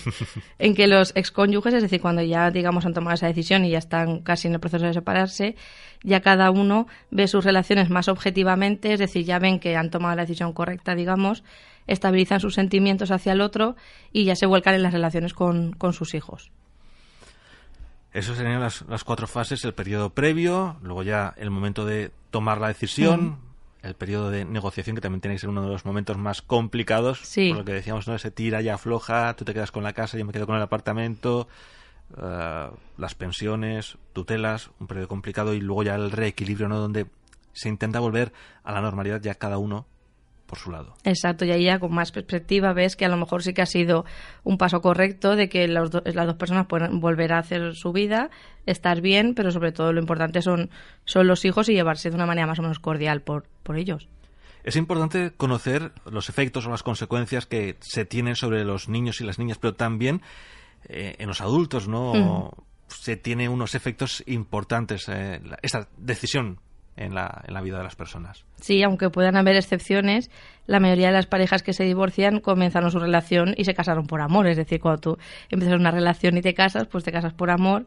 En 0.57 0.73
que 0.73 0.87
los 0.87 1.15
excónyuges, 1.15 1.75
es 1.75 1.83
decir, 1.83 2.01
cuando 2.01 2.23
ya, 2.23 2.49
digamos, 2.49 2.85
han 2.85 2.93
tomado 2.93 3.13
esa 3.13 3.27
decisión 3.27 3.65
y 3.65 3.69
ya 3.69 3.77
están 3.77 4.21
casi 4.21 4.47
en 4.47 4.55
el 4.55 4.59
proceso 4.59 4.85
de 4.85 4.93
separarse, 4.93 5.55
ya 6.01 6.21
cada 6.21 6.49
uno 6.49 6.87
ve 7.11 7.27
sus 7.27 7.45
relaciones 7.45 7.91
más 7.91 8.07
objetivamente, 8.07 8.93
es 8.93 8.99
decir, 8.99 9.25
ya 9.25 9.37
ven 9.37 9.59
que 9.59 9.75
han 9.75 9.91
tomado 9.91 10.15
la 10.15 10.23
decisión 10.23 10.53
correcta, 10.53 10.95
digamos, 10.95 11.43
estabilizan 11.85 12.39
sus 12.39 12.55
sentimientos 12.55 13.11
hacia 13.11 13.33
el 13.33 13.41
otro 13.41 13.75
y 14.11 14.25
ya 14.25 14.35
se 14.35 14.47
vuelcan 14.47 14.73
en 14.73 14.83
las 14.83 14.93
relaciones 14.93 15.33
con, 15.33 15.73
con 15.73 15.93
sus 15.93 16.15
hijos. 16.15 16.51
Esas 18.11 18.37
serían 18.37 18.59
las, 18.59 18.83
las 18.87 19.03
cuatro 19.03 19.27
fases, 19.27 19.63
el 19.65 19.73
periodo 19.73 20.11
previo, 20.11 20.77
luego 20.81 21.03
ya 21.03 21.33
el 21.37 21.49
momento 21.51 21.85
de 21.85 22.11
tomar 22.31 22.59
la 22.59 22.67
decisión, 22.67 23.37
el 23.83 23.93
periodo 23.95 24.31
de 24.31 24.45
negociación, 24.45 24.95
que 24.95 25.01
también 25.01 25.21
tiene 25.21 25.35
que 25.35 25.39
ser 25.39 25.49
uno 25.49 25.61
de 25.61 25.67
los 25.67 25.85
momentos 25.85 26.17
más 26.17 26.41
complicados, 26.41 27.19
Sí. 27.19 27.49
por 27.49 27.59
lo 27.59 27.65
que 27.65 27.73
decíamos, 27.73 28.07
¿no? 28.07 28.15
Ese 28.15 28.31
tira 28.31 28.61
y 28.61 28.69
afloja, 28.69 29.35
tú 29.35 29.45
te 29.45 29.53
quedas 29.53 29.71
con 29.71 29.83
la 29.83 29.93
casa, 29.93 30.17
yo 30.17 30.25
me 30.25 30.31
quedo 30.33 30.47
con 30.47 30.55
el 30.55 30.61
apartamento, 30.61 31.47
eh, 32.17 32.69
las 32.97 33.15
pensiones, 33.15 33.97
tutelas, 34.13 34.69
un 34.79 34.87
periodo 34.87 35.07
complicado, 35.09 35.53
y 35.53 35.59
luego 35.59 35.83
ya 35.83 35.95
el 35.95 36.11
reequilibrio, 36.11 36.69
¿no? 36.69 36.79
Donde 36.79 37.07
se 37.51 37.69
intenta 37.69 37.99
volver 37.99 38.31
a 38.63 38.71
la 38.71 38.81
normalidad 38.81 39.21
ya 39.21 39.35
cada 39.35 39.57
uno 39.57 39.85
por 40.53 40.61
su 40.61 40.71
lado. 40.71 40.93
Exacto, 41.03 41.45
y 41.45 41.51
ahí 41.51 41.63
ya 41.65 41.79
con 41.79 41.91
más 41.93 42.11
perspectiva 42.11 42.73
ves 42.73 42.95
que 42.95 43.05
a 43.05 43.09
lo 43.09 43.17
mejor 43.17 43.41
sí 43.41 43.53
que 43.53 43.61
ha 43.63 43.65
sido 43.65 44.05
un 44.43 44.57
paso 44.59 44.81
correcto 44.81 45.35
de 45.35 45.49
que 45.49 45.67
los 45.67 45.89
do- 45.89 46.03
las 46.05 46.27
dos 46.27 46.35
personas 46.35 46.67
pueden 46.67 46.99
volver 46.99 47.33
a 47.33 47.39
hacer 47.39 47.73
su 47.75 47.91
vida, 47.91 48.29
estar 48.67 49.01
bien, 49.01 49.33
pero 49.33 49.51
sobre 49.51 49.71
todo 49.71 49.91
lo 49.93 49.99
importante 49.99 50.41
son, 50.41 50.69
son 51.05 51.25
los 51.27 51.43
hijos 51.45 51.69
y 51.69 51.73
llevarse 51.73 52.09
de 52.09 52.15
una 52.15 52.25
manera 52.25 52.45
más 52.47 52.59
o 52.59 52.61
menos 52.61 52.79
cordial 52.79 53.21
por, 53.21 53.45
por 53.63 53.77
ellos. 53.77 54.07
Es 54.63 54.75
importante 54.75 55.31
conocer 55.35 55.91
los 56.09 56.29
efectos 56.29 56.65
o 56.67 56.69
las 56.69 56.83
consecuencias 56.83 57.45
que 57.45 57.75
se 57.81 58.05
tienen 58.05 58.35
sobre 58.35 58.63
los 58.63 58.87
niños 58.89 59.19
y 59.19 59.23
las 59.25 59.39
niñas, 59.39 59.57
pero 59.57 59.73
también 59.73 60.21
eh, 60.87 61.15
en 61.17 61.27
los 61.27 61.41
adultos, 61.41 61.87
¿no? 61.87 62.51
Se 62.87 63.17
tiene 63.17 63.49
unos 63.49 63.73
efectos 63.75 64.23
importantes 64.27 65.09
eh, 65.09 65.41
esta 65.63 65.87
decisión 65.97 66.59
en 66.95 67.15
la, 67.15 67.43
en 67.47 67.53
la 67.53 67.61
vida 67.61 67.77
de 67.77 67.83
las 67.83 67.95
personas. 67.95 68.45
Sí, 68.61 68.83
aunque 68.83 69.09
puedan 69.09 69.35
haber 69.35 69.55
excepciones, 69.55 70.29
la 70.67 70.79
mayoría 70.79 71.07
de 71.07 71.13
las 71.13 71.25
parejas 71.25 71.63
que 71.63 71.73
se 71.73 71.83
divorcian 71.83 72.39
comenzaron 72.39 72.91
su 72.91 72.99
relación 72.99 73.53
y 73.57 73.65
se 73.65 73.73
casaron 73.73 74.05
por 74.07 74.21
amor. 74.21 74.47
Es 74.47 74.57
decir, 74.57 74.79
cuando 74.79 75.01
tú 75.01 75.17
empiezas 75.49 75.79
una 75.79 75.91
relación 75.91 76.37
y 76.37 76.41
te 76.41 76.53
casas, 76.53 76.87
pues 76.87 77.03
te 77.03 77.11
casas 77.11 77.33
por 77.33 77.49
amor. 77.49 77.85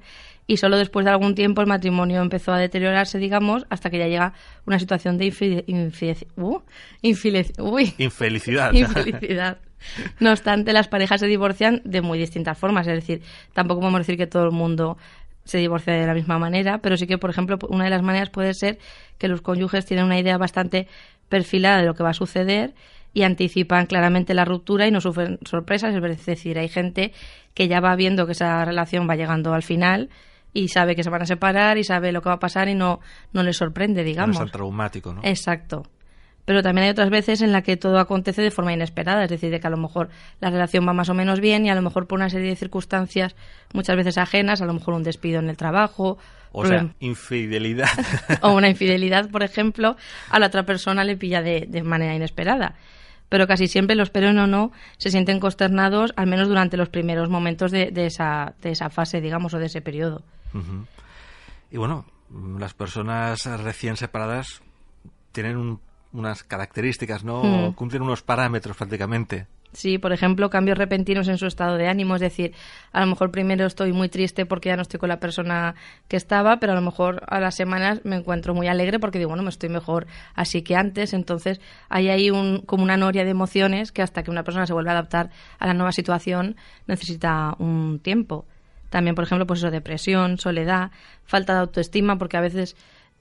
Y 0.48 0.58
solo 0.58 0.76
después 0.76 1.04
de 1.04 1.10
algún 1.10 1.34
tiempo 1.34 1.60
el 1.60 1.66
matrimonio 1.66 2.20
empezó 2.20 2.52
a 2.52 2.58
deteriorarse, 2.58 3.18
digamos, 3.18 3.66
hasta 3.70 3.90
que 3.90 3.98
ya 3.98 4.06
llega 4.06 4.32
una 4.64 4.78
situación 4.78 5.18
de 5.18 5.26
infi- 5.26 5.64
infi- 5.66 6.26
uh, 6.36 6.62
uy, 7.62 7.94
Infelicidad. 7.98 8.72
infelicidad. 8.74 9.58
No 10.20 10.30
obstante, 10.32 10.72
las 10.72 10.88
parejas 10.88 11.20
se 11.20 11.26
divorcian 11.26 11.80
de 11.84 12.00
muy 12.00 12.18
distintas 12.18 12.58
formas. 12.58 12.86
Es 12.86 12.94
decir, 12.94 13.22
tampoco 13.52 13.80
podemos 13.80 14.00
decir 14.00 14.16
que 14.16 14.26
todo 14.26 14.44
el 14.44 14.52
mundo 14.52 14.96
se 15.46 15.58
divorcia 15.58 15.94
de 15.94 16.06
la 16.06 16.14
misma 16.14 16.38
manera, 16.38 16.78
pero 16.78 16.96
sí 16.96 17.06
que, 17.06 17.18
por 17.18 17.30
ejemplo, 17.30 17.58
una 17.68 17.84
de 17.84 17.90
las 17.90 18.02
maneras 18.02 18.30
puede 18.30 18.52
ser 18.52 18.78
que 19.18 19.28
los 19.28 19.40
cónyuges 19.40 19.86
tienen 19.86 20.04
una 20.04 20.18
idea 20.18 20.36
bastante 20.36 20.88
perfilada 21.28 21.78
de 21.78 21.86
lo 21.86 21.94
que 21.94 22.02
va 22.02 22.10
a 22.10 22.14
suceder 22.14 22.74
y 23.14 23.22
anticipan 23.22 23.86
claramente 23.86 24.34
la 24.34 24.44
ruptura 24.44 24.86
y 24.86 24.90
no 24.90 25.00
sufren 25.00 25.38
sorpresas. 25.44 25.94
Es 25.94 26.26
decir, 26.26 26.58
hay 26.58 26.68
gente 26.68 27.12
que 27.54 27.68
ya 27.68 27.80
va 27.80 27.96
viendo 27.96 28.26
que 28.26 28.32
esa 28.32 28.64
relación 28.64 29.08
va 29.08 29.16
llegando 29.16 29.54
al 29.54 29.62
final 29.62 30.10
y 30.52 30.68
sabe 30.68 30.94
que 30.94 31.02
se 31.02 31.10
van 31.10 31.22
a 31.22 31.26
separar 31.26 31.78
y 31.78 31.84
sabe 31.84 32.12
lo 32.12 32.20
que 32.20 32.28
va 32.28 32.36
a 32.36 32.38
pasar 32.38 32.68
y 32.68 32.74
no, 32.74 33.00
no 33.32 33.42
les 33.42 33.56
sorprende, 33.56 34.02
no 34.02 34.06
digamos. 34.06 34.36
es 34.36 34.40
tan 34.40 34.50
traumático, 34.50 35.14
¿no? 35.14 35.22
Exacto. 35.24 35.84
Pero 36.46 36.62
también 36.62 36.84
hay 36.84 36.90
otras 36.90 37.10
veces 37.10 37.42
en 37.42 37.52
la 37.52 37.60
que 37.62 37.76
todo 37.76 37.98
acontece 37.98 38.40
de 38.40 38.50
forma 38.50 38.72
inesperada, 38.72 39.24
es 39.24 39.28
decir, 39.30 39.50
de 39.50 39.60
que 39.60 39.66
a 39.66 39.70
lo 39.70 39.76
mejor 39.76 40.08
la 40.40 40.48
relación 40.48 40.86
va 40.88 40.94
más 40.94 41.08
o 41.10 41.14
menos 41.14 41.40
bien 41.40 41.66
y 41.66 41.70
a 41.70 41.74
lo 41.74 41.82
mejor 41.82 42.06
por 42.06 42.18
una 42.18 42.30
serie 42.30 42.48
de 42.48 42.56
circunstancias 42.56 43.36
muchas 43.74 43.96
veces 43.96 44.16
ajenas, 44.16 44.62
a 44.62 44.66
lo 44.66 44.72
mejor 44.72 44.94
un 44.94 45.02
despido 45.02 45.40
en 45.40 45.50
el 45.50 45.56
trabajo 45.58 46.16
O 46.52 46.64
sea, 46.64 46.94
infidelidad. 47.00 47.88
o 48.42 48.52
una 48.54 48.68
infidelidad, 48.70 49.28
por 49.28 49.42
ejemplo, 49.42 49.96
a 50.30 50.38
la 50.38 50.46
otra 50.46 50.62
persona 50.64 51.04
le 51.04 51.16
pilla 51.16 51.42
de, 51.42 51.66
de 51.68 51.82
manera 51.82 52.14
inesperada. 52.14 52.74
Pero 53.28 53.48
casi 53.48 53.66
siempre, 53.66 53.96
los 53.96 54.10
pero 54.10 54.30
o 54.30 54.32
no, 54.32 54.70
se 54.98 55.10
sienten 55.10 55.40
consternados, 55.40 56.12
al 56.14 56.28
menos 56.28 56.46
durante 56.46 56.76
los 56.76 56.88
primeros 56.90 57.28
momentos 57.28 57.72
de, 57.72 57.90
de 57.90 58.06
esa, 58.06 58.54
de 58.62 58.70
esa 58.70 58.88
fase, 58.88 59.20
digamos, 59.20 59.52
o 59.52 59.58
de 59.58 59.66
ese 59.66 59.80
periodo. 59.80 60.22
Y 61.72 61.76
bueno, 61.76 62.06
las 62.60 62.72
personas 62.74 63.44
recién 63.64 63.96
separadas 63.96 64.62
tienen 65.32 65.56
un- 65.56 65.80
unas 66.16 66.42
características, 66.42 67.24
¿no? 67.24 67.42
Mm. 67.42 67.72
Cumplen 67.74 68.02
unos 68.02 68.22
parámetros 68.22 68.76
prácticamente. 68.76 69.46
Sí, 69.72 69.98
por 69.98 70.12
ejemplo, 70.12 70.48
cambios 70.48 70.78
repentinos 70.78 71.28
en 71.28 71.36
su 71.36 71.46
estado 71.46 71.76
de 71.76 71.86
ánimo, 71.86 72.14
es 72.14 72.22
decir, 72.22 72.54
a 72.92 73.00
lo 73.00 73.06
mejor 73.08 73.30
primero 73.30 73.66
estoy 73.66 73.92
muy 73.92 74.08
triste 74.08 74.46
porque 74.46 74.70
ya 74.70 74.76
no 74.76 74.80
estoy 74.80 74.98
con 74.98 75.10
la 75.10 75.20
persona 75.20 75.74
que 76.08 76.16
estaba, 76.16 76.58
pero 76.58 76.72
a 76.72 76.74
lo 76.76 76.80
mejor 76.80 77.22
a 77.26 77.40
las 77.40 77.56
semanas 77.56 78.00
me 78.04 78.16
encuentro 78.16 78.54
muy 78.54 78.68
alegre 78.68 78.98
porque 78.98 79.18
digo, 79.18 79.28
bueno, 79.28 79.42
me 79.42 79.50
estoy 79.50 79.68
mejor 79.68 80.06
así 80.34 80.62
que 80.62 80.76
antes, 80.76 81.12
entonces 81.12 81.60
hay 81.90 82.08
ahí 82.08 82.30
un, 82.30 82.62
como 82.62 82.84
una 82.84 82.96
noria 82.96 83.24
de 83.24 83.30
emociones 83.30 83.92
que 83.92 84.00
hasta 84.00 84.22
que 84.22 84.30
una 84.30 84.44
persona 84.44 84.66
se 84.66 84.72
vuelve 84.72 84.88
a 84.88 84.92
adaptar 84.92 85.28
a 85.58 85.66
la 85.66 85.74
nueva 85.74 85.92
situación 85.92 86.56
necesita 86.86 87.54
un 87.58 88.00
tiempo. 88.02 88.46
También, 88.88 89.14
por 89.14 89.24
ejemplo, 89.24 89.46
pues 89.46 89.60
eso, 89.60 89.70
depresión, 89.70 90.38
soledad, 90.38 90.90
falta 91.24 91.52
de 91.52 91.60
autoestima, 91.60 92.16
porque 92.16 92.36
a 92.36 92.40
veces 92.40 92.76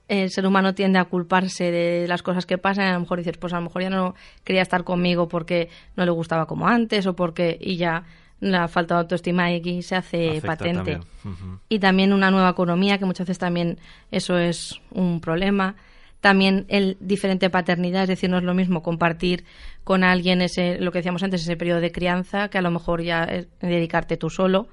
el 0.08 0.30
ser 0.30 0.46
humano 0.46 0.74
tiende 0.74 0.98
a 0.98 1.04
culparse 1.04 1.70
de 1.70 2.06
las 2.08 2.22
cosas 2.22 2.46
que 2.46 2.58
pasan 2.58 2.84
y 2.84 2.88
a 2.88 2.94
lo 2.94 3.00
mejor 3.00 3.18
dices, 3.18 3.36
pues 3.38 3.52
a 3.52 3.56
lo 3.56 3.62
mejor 3.62 3.82
ya 3.82 3.90
no 3.90 4.14
quería 4.44 4.62
estar 4.62 4.84
conmigo 4.84 5.28
porque 5.28 5.68
no 5.96 6.04
le 6.04 6.10
gustaba 6.10 6.46
como 6.46 6.68
antes 6.68 7.06
o 7.06 7.16
porque 7.16 7.58
y 7.60 7.76
ya 7.76 8.04
la 8.40 8.68
falta 8.68 8.94
de 8.94 9.00
autoestima 9.00 9.46
aquí 9.46 9.82
se 9.82 9.96
hace 9.96 10.28
Afecta 10.28 10.46
patente. 10.46 10.74
también. 10.74 11.58
Y 11.68 11.78
también 11.78 12.12
una 12.12 12.30
nueva 12.30 12.50
economía, 12.50 12.98
que 12.98 13.04
muchas 13.04 13.26
veces 13.26 13.38
también 13.38 13.78
eso 14.10 14.38
es 14.38 14.80
un 14.90 15.20
problema. 15.20 15.74
También 16.20 16.66
el 16.68 16.96
diferente 17.00 17.50
paternidad, 17.50 18.02
es 18.02 18.08
decir, 18.08 18.28
no 18.30 18.38
es 18.38 18.44
lo 18.44 18.54
mismo 18.54 18.82
compartir 18.82 19.44
con 19.84 20.04
alguien 20.04 20.42
ese, 20.42 20.78
lo 20.80 20.92
que 20.92 20.98
decíamos 20.98 21.22
antes, 21.22 21.42
ese 21.42 21.56
periodo 21.56 21.80
de 21.80 21.92
crianza, 21.92 22.48
que 22.48 22.58
a 22.58 22.62
lo 22.62 22.70
mejor 22.70 23.02
ya 23.02 23.24
es 23.24 23.48
dedicarte 23.60 24.16
tú 24.16 24.28
solo. 24.28 24.68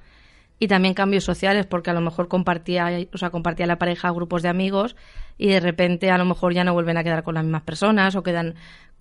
Y 0.63 0.67
también 0.69 0.93
cambios 0.93 1.25
sociales, 1.25 1.65
porque 1.65 1.89
a 1.89 1.93
lo 1.93 1.99
mejor 1.99 2.29
compartía, 2.29 2.87
o 3.11 3.17
sea, 3.17 3.31
compartía 3.31 3.67
la 3.67 3.77
pareja 3.77 4.09
grupos 4.11 4.43
de 4.43 4.47
amigos 4.47 4.95
y 5.37 5.49
de 5.49 5.59
repente 5.59 6.09
a 6.09 6.17
lo 6.17 6.23
mejor 6.23 6.53
ya 6.53 6.63
no 6.63 6.71
vuelven 6.71 6.95
a 6.95 7.03
quedar 7.03 7.21
con 7.23 7.35
las 7.35 7.43
mismas 7.43 7.63
personas 7.63 8.15
o 8.15 8.23
quedan 8.23 8.55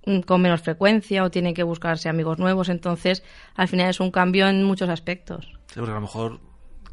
mm, 0.05 0.23
con 0.23 0.43
menos 0.43 0.61
frecuencia 0.61 1.23
o 1.23 1.31
tienen 1.31 1.55
que 1.55 1.63
buscarse 1.63 2.09
amigos 2.09 2.41
nuevos. 2.41 2.69
Entonces, 2.69 3.23
al 3.55 3.69
final 3.69 3.91
es 3.91 4.01
un 4.01 4.11
cambio 4.11 4.49
en 4.49 4.65
muchos 4.65 4.89
aspectos. 4.89 5.53
Sí, 5.69 5.75
porque 5.77 5.93
a 5.93 5.95
lo 5.95 6.01
mejor 6.01 6.41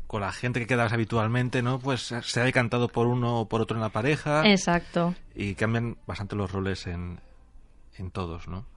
con 0.06 0.22
la 0.22 0.32
gente 0.32 0.60
que 0.60 0.68
quedas 0.68 0.94
habitualmente, 0.94 1.64
¿no? 1.64 1.80
Pues 1.80 2.14
se 2.22 2.40
ha 2.40 2.44
decantado 2.44 2.90
por 2.90 3.08
uno 3.08 3.40
o 3.40 3.50
por 3.50 3.62
otro 3.62 3.76
en 3.76 3.82
la 3.82 3.90
pareja. 3.90 4.48
Exacto. 4.48 5.16
Y 5.34 5.56
cambian 5.56 5.98
bastante 6.06 6.36
los 6.36 6.52
roles 6.52 6.86
en, 6.86 7.22
en 7.98 8.12
todos, 8.12 8.48
¿no? 8.48 8.68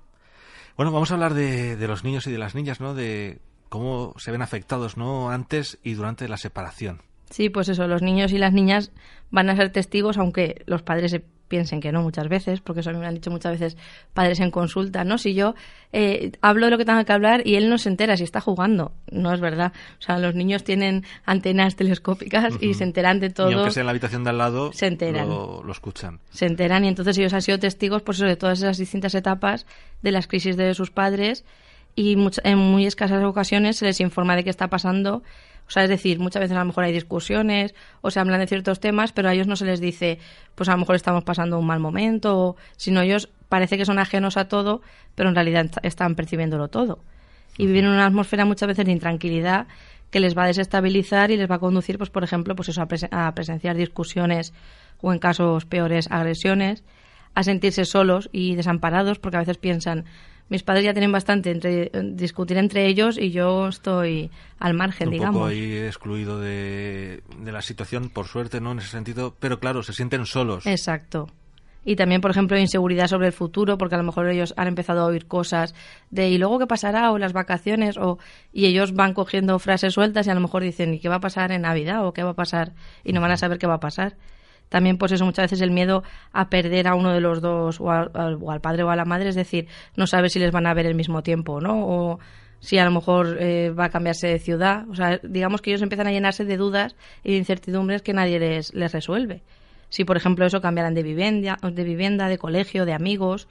Bueno, 0.74 0.90
vamos 0.90 1.10
a 1.10 1.14
hablar 1.14 1.34
de, 1.34 1.76
de 1.76 1.86
los 1.86 2.02
niños 2.02 2.26
y 2.28 2.32
de 2.32 2.38
las 2.38 2.54
niñas, 2.54 2.80
¿no? 2.80 2.94
De 2.94 3.42
cómo 3.72 4.12
se 4.18 4.30
ven 4.30 4.42
afectados, 4.42 4.98
¿no? 4.98 5.30
Antes 5.30 5.78
y 5.82 5.94
durante 5.94 6.28
la 6.28 6.36
separación. 6.36 7.00
Sí, 7.30 7.48
pues 7.48 7.70
eso, 7.70 7.88
los 7.88 8.02
niños 8.02 8.30
y 8.32 8.36
las 8.36 8.52
niñas 8.52 8.92
van 9.30 9.48
a 9.48 9.56
ser 9.56 9.72
testigos, 9.72 10.18
aunque 10.18 10.62
los 10.66 10.82
padres 10.82 11.10
se 11.10 11.24
piensen 11.48 11.80
que 11.80 11.90
no 11.90 12.02
muchas 12.02 12.28
veces, 12.28 12.60
porque 12.60 12.80
eso 12.80 12.90
a 12.90 12.92
mí 12.92 12.98
me 12.98 13.06
han 13.06 13.14
dicho 13.14 13.30
muchas 13.30 13.52
veces 13.52 13.78
padres 14.12 14.40
en 14.40 14.50
consulta, 14.50 15.04
¿no? 15.04 15.16
Si 15.16 15.32
yo 15.32 15.54
eh, 15.94 16.32
hablo 16.42 16.66
de 16.66 16.70
lo 16.70 16.76
que 16.76 16.84
tengo 16.84 17.02
que 17.02 17.12
hablar 17.14 17.46
y 17.46 17.54
él 17.54 17.70
no 17.70 17.78
se 17.78 17.88
entera 17.88 18.18
si 18.18 18.24
está 18.24 18.42
jugando, 18.42 18.92
no 19.10 19.32
es 19.32 19.40
verdad. 19.40 19.72
O 19.98 20.02
sea, 20.02 20.18
los 20.18 20.34
niños 20.34 20.64
tienen 20.64 21.06
antenas 21.24 21.74
telescópicas 21.74 22.52
y 22.60 22.74
se 22.74 22.84
enteran 22.84 23.20
de 23.20 23.30
todo. 23.30 23.50
Y 23.50 23.54
aunque 23.54 23.70
sea 23.70 23.80
en 23.80 23.86
la 23.86 23.92
habitación 23.92 24.22
de 24.22 24.30
al 24.30 24.38
lado, 24.38 24.70
se 24.74 24.86
enteran. 24.86 25.30
Lo, 25.30 25.62
lo 25.64 25.72
escuchan. 25.72 26.20
Se 26.30 26.44
enteran 26.44 26.84
y 26.84 26.88
entonces 26.88 27.16
ellos 27.16 27.32
han 27.32 27.40
sido 27.40 27.58
testigos, 27.58 28.02
por 28.02 28.16
eso, 28.16 28.26
de 28.26 28.36
todas 28.36 28.58
esas 28.58 28.76
distintas 28.76 29.14
etapas 29.14 29.64
de 30.02 30.12
las 30.12 30.26
crisis 30.26 30.58
de 30.58 30.74
sus 30.74 30.90
padres 30.90 31.46
y 31.94 32.16
en 32.44 32.58
muy 32.58 32.86
escasas 32.86 33.22
ocasiones 33.24 33.76
se 33.76 33.84
les 33.84 34.00
informa 34.00 34.36
de 34.36 34.44
qué 34.44 34.50
está 34.50 34.68
pasando 34.68 35.22
o 35.66 35.70
sea, 35.72 35.84
es 35.84 35.88
decir, 35.88 36.18
muchas 36.18 36.40
veces 36.40 36.56
a 36.56 36.60
lo 36.60 36.66
mejor 36.66 36.84
hay 36.84 36.92
discusiones 36.92 37.74
o 38.00 38.10
se 38.10 38.20
hablan 38.20 38.40
de 38.40 38.46
ciertos 38.46 38.80
temas, 38.80 39.12
pero 39.12 39.28
a 39.28 39.32
ellos 39.34 39.46
no 39.46 39.56
se 39.56 39.64
les 39.64 39.80
dice, 39.80 40.18
pues 40.54 40.68
a 40.68 40.72
lo 40.72 40.78
mejor 40.78 40.96
estamos 40.96 41.24
pasando 41.24 41.58
un 41.58 41.66
mal 41.66 41.80
momento, 41.80 42.56
sino 42.76 43.00
ellos 43.00 43.30
parece 43.48 43.78
que 43.78 43.86
son 43.86 43.98
ajenos 43.98 44.36
a 44.36 44.48
todo, 44.48 44.82
pero 45.14 45.28
en 45.28 45.34
realidad 45.34 45.70
están 45.82 46.14
percibiéndolo 46.14 46.68
todo. 46.68 46.98
Y 47.56 47.66
viven 47.66 47.86
en 47.86 47.92
una 47.92 48.06
atmósfera 48.06 48.44
muchas 48.44 48.66
veces 48.66 48.86
de 48.86 48.92
intranquilidad 48.92 49.66
que 50.10 50.20
les 50.20 50.36
va 50.36 50.44
a 50.44 50.48
desestabilizar 50.48 51.30
y 51.30 51.36
les 51.36 51.50
va 51.50 51.54
a 51.54 51.58
conducir, 51.58 51.96
pues 51.96 52.10
por 52.10 52.22
ejemplo, 52.22 52.54
pues 52.54 52.68
eso, 52.68 52.82
a 52.82 53.34
presenciar 53.34 53.76
discusiones 53.76 54.52
o 55.00 55.12
en 55.12 55.18
casos 55.18 55.64
peores 55.64 56.06
agresiones, 56.10 56.84
a 57.34 57.42
sentirse 57.44 57.86
solos 57.86 58.28
y 58.30 58.56
desamparados 58.56 59.18
porque 59.18 59.38
a 59.38 59.40
veces 59.40 59.56
piensan, 59.56 60.04
mis 60.48 60.62
padres 60.62 60.84
ya 60.84 60.92
tienen 60.92 61.12
bastante 61.12 61.50
entre 61.50 61.90
discutir 62.12 62.58
entre 62.58 62.86
ellos 62.86 63.18
y 63.18 63.30
yo 63.30 63.68
estoy 63.68 64.30
al 64.58 64.74
margen, 64.74 65.08
un 65.08 65.14
digamos. 65.14 65.36
Poco 65.36 65.46
ahí 65.46 65.76
excluido 65.78 66.40
de, 66.40 67.22
de 67.38 67.52
la 67.52 67.62
situación, 67.62 68.10
por 68.10 68.26
suerte, 68.26 68.60
¿no? 68.60 68.72
En 68.72 68.78
ese 68.78 68.88
sentido, 68.88 69.34
pero 69.38 69.58
claro, 69.60 69.82
se 69.82 69.92
sienten 69.92 70.26
solos. 70.26 70.66
Exacto. 70.66 71.28
Y 71.84 71.96
también, 71.96 72.20
por 72.20 72.30
ejemplo, 72.30 72.56
inseguridad 72.56 73.08
sobre 73.08 73.26
el 73.26 73.32
futuro, 73.32 73.76
porque 73.76 73.96
a 73.96 73.98
lo 73.98 74.04
mejor 74.04 74.28
ellos 74.28 74.54
han 74.56 74.68
empezado 74.68 75.00
a 75.00 75.06
oír 75.06 75.26
cosas 75.26 75.74
de 76.10 76.28
¿y 76.28 76.38
luego 76.38 76.60
qué 76.60 76.66
pasará? 76.66 77.10
o 77.10 77.18
las 77.18 77.32
vacaciones, 77.32 77.96
o 77.96 78.18
y 78.52 78.66
ellos 78.66 78.94
van 78.94 79.14
cogiendo 79.14 79.58
frases 79.58 79.94
sueltas 79.94 80.26
y 80.26 80.30
a 80.30 80.34
lo 80.34 80.40
mejor 80.40 80.62
dicen 80.62 80.94
¿y 80.94 81.00
qué 81.00 81.08
va 81.08 81.16
a 81.16 81.20
pasar 81.20 81.50
en 81.50 81.62
Navidad? 81.62 82.06
o 82.06 82.12
¿qué 82.12 82.22
va 82.22 82.30
a 82.30 82.34
pasar? 82.34 82.72
y 83.02 83.12
no 83.12 83.20
van 83.20 83.32
a 83.32 83.36
saber 83.36 83.58
qué 83.58 83.66
va 83.66 83.74
a 83.74 83.80
pasar. 83.80 84.16
También, 84.72 84.96
pues 84.96 85.12
eso, 85.12 85.26
muchas 85.26 85.44
veces 85.44 85.60
el 85.60 85.70
miedo 85.70 86.02
a 86.32 86.48
perder 86.48 86.88
a 86.88 86.94
uno 86.94 87.12
de 87.12 87.20
los 87.20 87.42
dos, 87.42 87.78
o, 87.78 87.90
al 87.90 88.60
padre 88.62 88.82
o 88.84 88.88
a 88.88 88.96
la 88.96 89.04
madre, 89.04 89.28
es 89.28 89.34
decir, 89.34 89.68
no 89.96 90.06
sabe 90.06 90.30
si 90.30 90.38
les 90.38 90.50
van 90.50 90.66
a 90.66 90.72
ver 90.72 90.86
el 90.86 90.94
mismo 90.94 91.22
tiempo, 91.22 91.60
¿no? 91.60 91.86
O 91.86 92.20
si 92.58 92.78
a 92.78 92.84
lo 92.86 92.90
mejor 92.90 93.36
eh, 93.38 93.68
va 93.68 93.84
a 93.84 93.90
cambiarse 93.90 94.28
de 94.28 94.38
ciudad. 94.38 94.88
O 94.88 94.94
sea, 94.94 95.20
digamos 95.22 95.60
que 95.60 95.68
ellos 95.68 95.82
empiezan 95.82 96.06
a 96.06 96.10
llenarse 96.10 96.46
de 96.46 96.56
dudas 96.56 96.96
y 97.22 97.32
de 97.32 97.36
incertidumbres 97.36 98.00
que 98.00 98.14
nadie 98.14 98.38
les, 98.38 98.72
les 98.72 98.90
resuelve. 98.90 99.42
Si, 99.90 100.06
por 100.06 100.16
ejemplo, 100.16 100.46
eso 100.46 100.62
cambiarán 100.62 100.94
de 100.94 101.02
vivienda, 101.02 101.58
de 101.62 101.84
vivienda, 101.84 102.28
de 102.28 102.38
colegio, 102.38 102.86
de 102.86 102.94
amigos. 102.94 103.48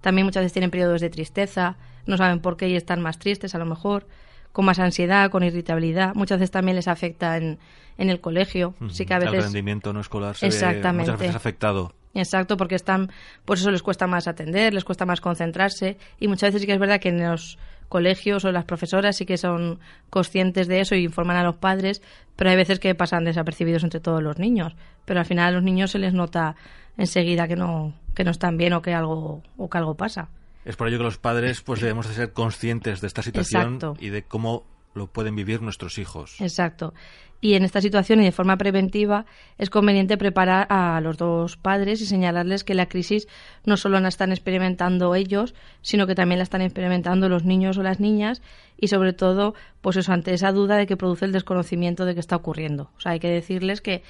También 0.00 0.24
muchas 0.24 0.40
veces 0.40 0.52
tienen 0.52 0.72
periodos 0.72 1.00
de 1.00 1.10
tristeza, 1.10 1.76
no 2.06 2.16
saben 2.16 2.40
por 2.40 2.56
qué 2.56 2.68
y 2.68 2.74
están 2.74 3.00
más 3.00 3.20
tristes 3.20 3.54
a 3.54 3.58
lo 3.58 3.66
mejor 3.66 4.08
con 4.56 4.64
más 4.64 4.78
ansiedad, 4.78 5.28
con 5.28 5.42
irritabilidad. 5.42 6.14
Muchas 6.14 6.38
veces 6.38 6.50
también 6.50 6.76
les 6.76 6.88
afecta 6.88 7.36
en, 7.36 7.58
en 7.98 8.08
el 8.08 8.22
colegio. 8.22 8.72
Sí 8.88 9.04
que 9.04 9.12
a 9.12 9.18
veces... 9.18 9.34
El 9.34 9.42
rendimiento 9.42 9.92
no 9.92 10.00
escolar 10.00 10.34
se 10.34 10.46
Exactamente. 10.46 11.10
Ve 11.10 11.12
muchas 11.12 11.20
veces 11.20 11.36
afectado. 11.36 11.92
Exacto, 12.14 12.56
porque 12.56 12.74
están, 12.74 13.12
por 13.44 13.58
eso 13.58 13.70
les 13.70 13.82
cuesta 13.82 14.06
más 14.06 14.26
atender, 14.26 14.72
les 14.72 14.82
cuesta 14.82 15.04
más 15.04 15.20
concentrarse 15.20 15.98
y 16.18 16.28
muchas 16.28 16.48
veces 16.48 16.62
sí 16.62 16.66
que 16.66 16.72
es 16.72 16.78
verdad 16.78 17.00
que 17.00 17.10
en 17.10 17.22
los 17.22 17.58
colegios 17.90 18.46
o 18.46 18.50
las 18.50 18.64
profesoras 18.64 19.18
sí 19.18 19.26
que 19.26 19.36
son 19.36 19.78
conscientes 20.08 20.68
de 20.68 20.80
eso 20.80 20.94
y 20.94 21.04
informan 21.04 21.36
a 21.36 21.44
los 21.44 21.56
padres, 21.56 22.00
pero 22.34 22.48
hay 22.48 22.56
veces 22.56 22.78
que 22.78 22.94
pasan 22.94 23.24
desapercibidos 23.24 23.84
entre 23.84 24.00
todos 24.00 24.22
los 24.22 24.38
niños. 24.38 24.74
Pero 25.04 25.20
al 25.20 25.26
final 25.26 25.48
a 25.48 25.50
los 25.50 25.64
niños 25.64 25.90
se 25.90 25.98
les 25.98 26.14
nota 26.14 26.56
enseguida 26.96 27.46
que 27.46 27.56
no, 27.56 27.92
que 28.14 28.24
no 28.24 28.30
están 28.30 28.56
bien 28.56 28.72
o 28.72 28.80
que 28.80 28.94
algo, 28.94 29.42
o 29.58 29.68
que 29.68 29.76
algo 29.76 29.96
pasa. 29.98 30.30
Es 30.66 30.74
por 30.74 30.88
ello 30.88 30.98
que 30.98 31.04
los 31.04 31.16
padres 31.16 31.62
pues 31.62 31.80
debemos 31.80 32.08
de 32.08 32.14
ser 32.14 32.32
conscientes 32.32 33.00
de 33.00 33.06
esta 33.06 33.22
situación 33.22 33.78
y 34.00 34.08
de 34.08 34.24
cómo 34.24 34.64
lo 34.94 35.06
pueden 35.06 35.36
vivir 35.36 35.62
nuestros 35.62 35.96
hijos. 35.98 36.40
Exacto. 36.40 36.92
Y 37.40 37.54
en 37.54 37.64
esta 37.64 37.80
situación 37.80 38.20
y 38.20 38.24
de 38.24 38.32
forma 38.32 38.56
preventiva 38.56 39.26
es 39.58 39.70
conveniente 39.70 40.16
preparar 40.16 40.66
a 40.68 41.00
los 41.00 41.18
dos 41.18 41.56
padres 41.56 42.00
y 42.00 42.06
señalarles 42.06 42.64
que 42.64 42.74
la 42.74 42.86
crisis 42.86 43.28
no 43.64 43.76
solo 43.76 44.00
la 44.00 44.08
están 44.08 44.32
experimentando 44.32 45.14
ellos, 45.14 45.54
sino 45.82 46.08
que 46.08 46.16
también 46.16 46.38
la 46.38 46.44
están 46.44 46.62
experimentando 46.62 47.28
los 47.28 47.44
niños 47.44 47.78
o 47.78 47.84
las 47.84 48.00
niñas 48.00 48.42
y 48.76 48.88
sobre 48.88 49.12
todo, 49.12 49.54
pues 49.82 49.96
eso, 49.96 50.12
ante 50.12 50.34
esa 50.34 50.50
duda 50.50 50.76
de 50.76 50.86
que 50.86 50.96
produce 50.96 51.26
el 51.26 51.32
desconocimiento 51.32 52.06
de 52.06 52.14
qué 52.14 52.20
está 52.20 52.34
ocurriendo. 52.34 52.90
O 52.96 53.00
sea, 53.00 53.12
hay 53.12 53.20
que 53.20 53.30
decirles 53.30 53.80
que, 53.80 54.02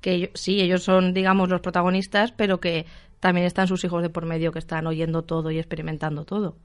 que 0.00 0.30
sí, 0.34 0.60
ellos 0.60 0.84
son, 0.84 1.14
digamos, 1.14 1.48
los 1.48 1.62
protagonistas, 1.62 2.30
pero 2.32 2.60
que 2.60 2.86
también 3.24 3.46
están 3.46 3.68
sus 3.68 3.82
hijos 3.84 4.02
de 4.02 4.10
por 4.10 4.26
medio 4.26 4.52
que 4.52 4.58
están 4.58 4.86
oyendo 4.86 5.22
todo 5.22 5.50
y 5.50 5.58
experimentando 5.58 6.26
todo. 6.26 6.58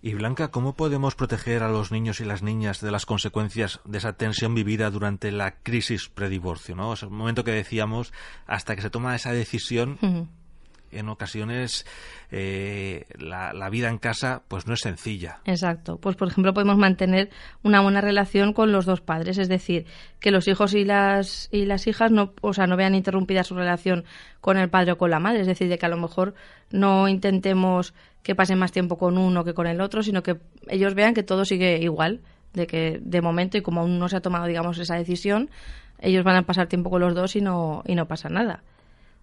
Y 0.00 0.14
Blanca, 0.14 0.52
¿cómo 0.52 0.76
podemos 0.76 1.16
proteger 1.16 1.64
a 1.64 1.68
los 1.68 1.90
niños 1.90 2.20
y 2.20 2.24
las 2.24 2.40
niñas 2.40 2.80
de 2.80 2.92
las 2.92 3.04
consecuencias 3.04 3.80
de 3.84 3.98
esa 3.98 4.12
tensión 4.12 4.54
vivida 4.54 4.92
durante 4.92 5.32
la 5.32 5.56
crisis 5.56 6.08
predivorcio? 6.08 6.76
¿no? 6.76 6.92
Es 6.92 7.02
el 7.02 7.10
momento 7.10 7.42
que 7.42 7.50
decíamos, 7.50 8.12
hasta 8.46 8.76
que 8.76 8.82
se 8.82 8.90
toma 8.90 9.16
esa 9.16 9.32
decisión, 9.32 9.98
en 10.92 11.08
ocasiones 11.08 11.84
eh, 12.30 13.06
la, 13.18 13.52
la, 13.52 13.68
vida 13.70 13.88
en 13.88 13.98
casa 13.98 14.42
pues 14.48 14.66
no 14.66 14.74
es 14.74 14.80
sencilla. 14.80 15.40
Exacto. 15.44 15.98
Pues 15.98 16.16
por 16.16 16.28
ejemplo 16.28 16.54
podemos 16.54 16.76
mantener 16.76 17.30
una 17.62 17.80
buena 17.80 18.00
relación 18.00 18.52
con 18.52 18.72
los 18.72 18.86
dos 18.86 19.00
padres, 19.00 19.38
es 19.38 19.48
decir, 19.48 19.86
que 20.20 20.30
los 20.30 20.46
hijos 20.48 20.74
y 20.74 20.84
las 20.84 21.48
y 21.50 21.64
las 21.64 21.86
hijas 21.86 22.10
no, 22.10 22.32
o 22.40 22.52
sea, 22.52 22.66
no 22.66 22.76
vean 22.76 22.94
interrumpida 22.94 23.44
su 23.44 23.54
relación 23.54 24.04
con 24.40 24.56
el 24.56 24.70
padre 24.70 24.92
o 24.92 24.98
con 24.98 25.10
la 25.10 25.18
madre, 25.18 25.40
es 25.40 25.46
decir, 25.46 25.68
de 25.68 25.78
que 25.78 25.86
a 25.86 25.90
lo 25.90 25.96
mejor 25.96 26.34
no 26.70 27.08
intentemos 27.08 27.94
que 28.22 28.34
pasen 28.34 28.58
más 28.58 28.72
tiempo 28.72 28.98
con 28.98 29.18
uno 29.18 29.44
que 29.44 29.54
con 29.54 29.66
el 29.66 29.80
otro, 29.80 30.02
sino 30.02 30.22
que 30.22 30.36
ellos 30.68 30.94
vean 30.94 31.14
que 31.14 31.22
todo 31.22 31.44
sigue 31.44 31.78
igual, 31.82 32.20
de 32.52 32.66
que 32.66 33.00
de 33.02 33.20
momento 33.20 33.58
y 33.58 33.62
como 33.62 33.80
aún 33.80 33.98
no 33.98 34.08
se 34.08 34.16
ha 34.16 34.20
tomado 34.20 34.46
digamos 34.46 34.78
esa 34.78 34.96
decisión, 34.96 35.50
ellos 35.98 36.24
van 36.24 36.36
a 36.36 36.42
pasar 36.42 36.66
tiempo 36.66 36.90
con 36.90 37.00
los 37.00 37.14
dos 37.14 37.36
y 37.36 37.40
no 37.40 37.82
y 37.86 37.94
no 37.94 38.06
pasa 38.06 38.28
nada. 38.28 38.62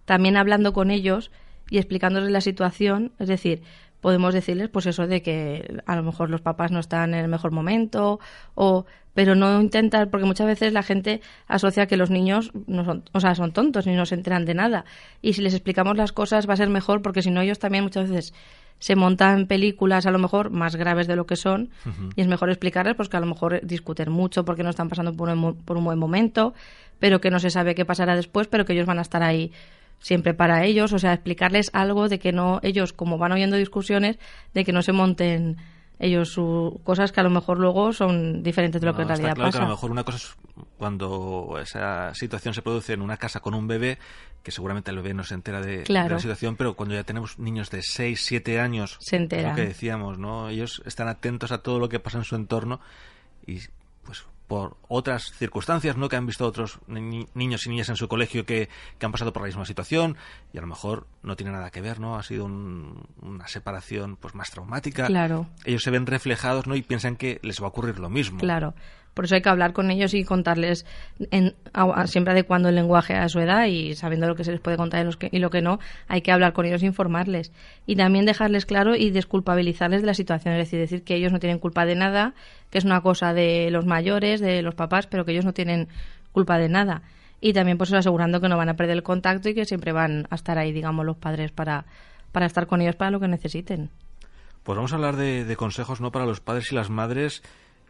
También 0.04 0.36
hablando 0.36 0.72
con 0.72 0.90
ellos 0.90 1.30
y 1.70 1.78
explicándoles 1.78 2.30
la 2.30 2.40
situación, 2.40 3.12
es 3.18 3.28
decir, 3.28 3.62
podemos 4.00 4.34
decirles 4.34 4.68
pues 4.68 4.86
eso 4.86 5.06
de 5.06 5.22
que 5.22 5.82
a 5.86 5.96
lo 5.96 6.02
mejor 6.02 6.30
los 6.30 6.40
papás 6.40 6.70
no 6.70 6.80
están 6.80 7.14
en 7.14 7.20
el 7.20 7.28
mejor 7.28 7.52
momento 7.52 8.18
o 8.54 8.86
pero 9.14 9.34
no 9.34 9.60
intentar 9.60 10.08
porque 10.08 10.26
muchas 10.26 10.46
veces 10.46 10.72
la 10.72 10.82
gente 10.82 11.20
asocia 11.46 11.86
que 11.86 11.96
los 11.96 12.10
niños 12.10 12.52
no 12.66 12.84
son 12.84 13.04
o 13.12 13.20
sea 13.20 13.34
son 13.34 13.52
tontos 13.52 13.86
y 13.86 13.90
no 13.90 14.06
se 14.06 14.14
enteran 14.14 14.44
de 14.44 14.54
nada. 14.54 14.84
Y 15.20 15.34
si 15.34 15.42
les 15.42 15.54
explicamos 15.54 15.96
las 15.96 16.12
cosas 16.12 16.48
va 16.48 16.54
a 16.54 16.56
ser 16.56 16.70
mejor 16.70 17.02
porque 17.02 17.22
si 17.22 17.30
no 17.30 17.40
ellos 17.40 17.58
también 17.58 17.84
muchas 17.84 18.08
veces 18.08 18.34
se 18.78 18.96
montan 18.96 19.46
películas 19.46 20.06
a 20.06 20.10
lo 20.10 20.18
mejor 20.18 20.50
más 20.50 20.76
graves 20.76 21.06
de 21.06 21.14
lo 21.14 21.26
que 21.26 21.36
son 21.36 21.68
y 22.16 22.22
es 22.22 22.28
mejor 22.28 22.48
explicarles 22.48 22.94
pues 22.94 23.10
que 23.10 23.16
a 23.18 23.20
lo 23.20 23.26
mejor 23.26 23.60
discuten 23.62 24.10
mucho 24.10 24.46
porque 24.46 24.62
no 24.62 24.70
están 24.70 24.88
pasando 24.88 25.12
por 25.12 25.28
un, 25.28 25.56
por 25.56 25.76
un 25.76 25.84
buen 25.84 25.98
momento 25.98 26.54
pero 26.98 27.20
que 27.20 27.30
no 27.30 27.40
se 27.40 27.50
sabe 27.50 27.74
qué 27.74 27.84
pasará 27.84 28.16
después 28.16 28.46
pero 28.46 28.64
que 28.64 28.72
ellos 28.72 28.86
van 28.86 28.98
a 28.98 29.02
estar 29.02 29.22
ahí 29.22 29.52
siempre 30.00 30.34
para 30.34 30.64
ellos, 30.64 30.92
o 30.92 30.98
sea, 30.98 31.12
explicarles 31.12 31.70
algo 31.72 32.08
de 32.08 32.18
que 32.18 32.32
no, 32.32 32.60
ellos 32.62 32.92
como 32.92 33.18
van 33.18 33.32
oyendo 33.32 33.56
discusiones, 33.56 34.18
de 34.54 34.64
que 34.64 34.72
no 34.72 34.82
se 34.82 34.92
monten 34.92 35.58
ellos 36.00 36.30
sus 36.30 36.80
cosas 36.82 37.12
que 37.12 37.20
a 37.20 37.22
lo 37.22 37.30
mejor 37.30 37.58
luego 37.58 37.92
son 37.92 38.42
diferentes 38.42 38.80
de 38.80 38.86
lo 38.86 38.96
que 38.96 39.02
en 39.02 39.08
realidad 39.08 39.34
claro 39.34 39.48
pasa. 39.48 39.58
Que 39.58 39.64
a 39.64 39.68
lo 39.68 39.74
mejor 39.74 39.90
una 39.90 40.02
cosa 40.02 40.16
es 40.16 40.36
cuando 40.78 41.58
esa 41.60 42.14
situación 42.14 42.54
se 42.54 42.62
produce 42.62 42.94
en 42.94 43.02
una 43.02 43.18
casa 43.18 43.40
con 43.40 43.54
un 43.54 43.68
bebé, 43.68 43.98
que 44.42 44.50
seguramente 44.50 44.90
el 44.90 44.96
bebé 44.96 45.12
no 45.12 45.24
se 45.24 45.34
entera 45.34 45.60
de, 45.60 45.84
la 45.88 46.18
situación, 46.18 46.56
pero 46.56 46.74
cuando 46.74 46.94
ya 46.94 47.04
tenemos 47.04 47.38
niños 47.38 47.70
de 47.70 47.82
6, 47.82 48.18
7 48.24 48.60
años, 48.60 48.96
se 49.00 49.16
entera. 49.16 49.50
lo 49.50 49.56
que 49.56 49.66
decíamos, 49.66 50.18
¿no? 50.18 50.48
Ellos 50.48 50.82
están 50.86 51.08
atentos 51.08 51.52
a 51.52 51.58
todo 51.58 51.78
lo 51.78 51.90
que 51.90 52.00
pasa 52.00 52.16
en 52.16 52.24
su 52.24 52.34
entorno 52.34 52.80
y 53.46 53.60
pues 54.02 54.24
por 54.50 54.76
otras 54.88 55.30
circunstancias, 55.30 55.96
¿no? 55.96 56.08
Que 56.08 56.16
han 56.16 56.26
visto 56.26 56.44
otros 56.44 56.80
niños 56.88 57.66
y 57.66 57.68
niñas 57.68 57.88
en 57.88 57.94
su 57.94 58.08
colegio 58.08 58.44
que, 58.44 58.68
han 59.00 59.12
pasado 59.12 59.32
por 59.32 59.42
la 59.42 59.46
misma 59.46 59.64
situación 59.64 60.16
y 60.52 60.58
a 60.58 60.60
lo 60.60 60.66
mejor 60.66 61.06
no 61.22 61.36
tiene 61.36 61.52
nada 61.52 61.70
que 61.70 61.80
ver, 61.80 62.00
¿no? 62.00 62.16
Ha 62.16 62.24
sido 62.24 62.46
una 62.46 63.46
separación 63.46 64.16
pues 64.16 64.34
más 64.34 64.50
traumática. 64.50 65.06
Claro. 65.06 65.46
Ellos 65.64 65.84
se 65.84 65.92
ven 65.92 66.04
reflejados, 66.04 66.66
¿no? 66.66 66.74
Y 66.74 66.82
piensan 66.82 67.14
que 67.14 67.38
les 67.44 67.60
va 67.62 67.66
a 67.66 67.68
ocurrir 67.68 68.00
lo 68.00 68.10
mismo. 68.10 68.40
Claro. 68.40 68.74
Por 69.14 69.24
eso 69.24 69.34
hay 69.34 69.42
que 69.42 69.48
hablar 69.48 69.72
con 69.72 69.90
ellos 69.90 70.14
y 70.14 70.24
contarles 70.24 70.86
en, 71.30 71.54
siempre 72.06 72.32
adecuando 72.32 72.68
el 72.68 72.76
lenguaje 72.76 73.14
a 73.16 73.28
su 73.28 73.40
edad 73.40 73.66
y 73.66 73.94
sabiendo 73.94 74.26
lo 74.28 74.34
que 74.36 74.44
se 74.44 74.52
les 74.52 74.60
puede 74.60 74.76
contar 74.76 75.02
y, 75.02 75.04
los 75.04 75.16
que- 75.16 75.28
y 75.32 75.40
lo 75.40 75.50
que 75.50 75.60
no, 75.62 75.78
hay 76.08 76.22
que 76.22 76.30
hablar 76.32 76.52
con 76.52 76.64
ellos 76.64 76.82
e 76.82 76.86
informarles. 76.86 77.52
Y 77.86 77.96
también 77.96 78.24
dejarles 78.24 78.66
claro 78.66 78.94
y 78.94 79.10
desculpabilizarles 79.10 80.02
de 80.02 80.06
la 80.06 80.14
situación, 80.14 80.54
es 80.54 80.58
decir, 80.60 80.78
decir 80.78 81.02
que 81.02 81.16
ellos 81.16 81.32
no 81.32 81.40
tienen 81.40 81.58
culpa 81.58 81.84
de 81.86 81.96
nada, 81.96 82.34
que 82.70 82.78
es 82.78 82.84
una 82.84 83.00
cosa 83.00 83.34
de 83.34 83.68
los 83.70 83.84
mayores, 83.84 84.40
de 84.40 84.62
los 84.62 84.74
papás, 84.74 85.06
pero 85.06 85.24
que 85.24 85.32
ellos 85.32 85.44
no 85.44 85.52
tienen 85.52 85.88
culpa 86.32 86.56
de 86.58 86.68
nada. 86.68 87.02
Y 87.40 87.52
también 87.52 87.78
pues 87.78 87.92
asegurando 87.92 88.40
que 88.40 88.48
no 88.48 88.56
van 88.56 88.68
a 88.68 88.74
perder 88.76 88.96
el 88.96 89.02
contacto 89.02 89.48
y 89.48 89.54
que 89.54 89.64
siempre 89.64 89.92
van 89.92 90.26
a 90.30 90.34
estar 90.36 90.56
ahí, 90.58 90.72
digamos, 90.72 91.04
los 91.04 91.16
padres 91.16 91.50
para, 91.52 91.84
para 92.32 92.46
estar 92.46 92.66
con 92.66 92.80
ellos 92.80 92.96
para 92.96 93.10
lo 93.10 93.18
que 93.18 93.28
necesiten. 93.28 93.90
Pues 94.62 94.76
vamos 94.76 94.92
a 94.92 94.96
hablar 94.96 95.16
de, 95.16 95.44
de 95.44 95.56
consejos 95.56 96.00
no 96.00 96.12
para 96.12 96.26
los 96.26 96.40
padres 96.40 96.70
y 96.70 96.74
las 96.74 96.90
madres 96.90 97.42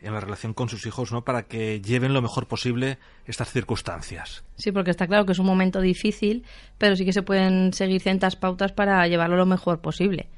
en 0.02 0.14
la 0.14 0.20
relación 0.20 0.54
con 0.54 0.68
sus 0.68 0.86
hijos, 0.86 1.12
no 1.12 1.22
para 1.24 1.42
que 1.42 1.80
lleven 1.80 2.14
lo 2.14 2.22
mejor 2.22 2.46
posible 2.46 2.98
estas 3.26 3.50
circunstancias. 3.52 4.44
Sí, 4.56 4.72
porque 4.72 4.90
está 4.90 5.06
claro 5.06 5.26
que 5.26 5.32
es 5.32 5.38
un 5.38 5.46
momento 5.46 5.80
difícil, 5.80 6.44
pero 6.78 6.96
sí 6.96 7.04
que 7.04 7.12
se 7.12 7.22
pueden 7.22 7.72
seguir 7.72 8.00
ciertas 8.00 8.36
pautas 8.36 8.72
para 8.72 9.06
llevarlo 9.06 9.36
lo 9.36 9.46
mejor 9.46 9.80
posible. 9.80 10.28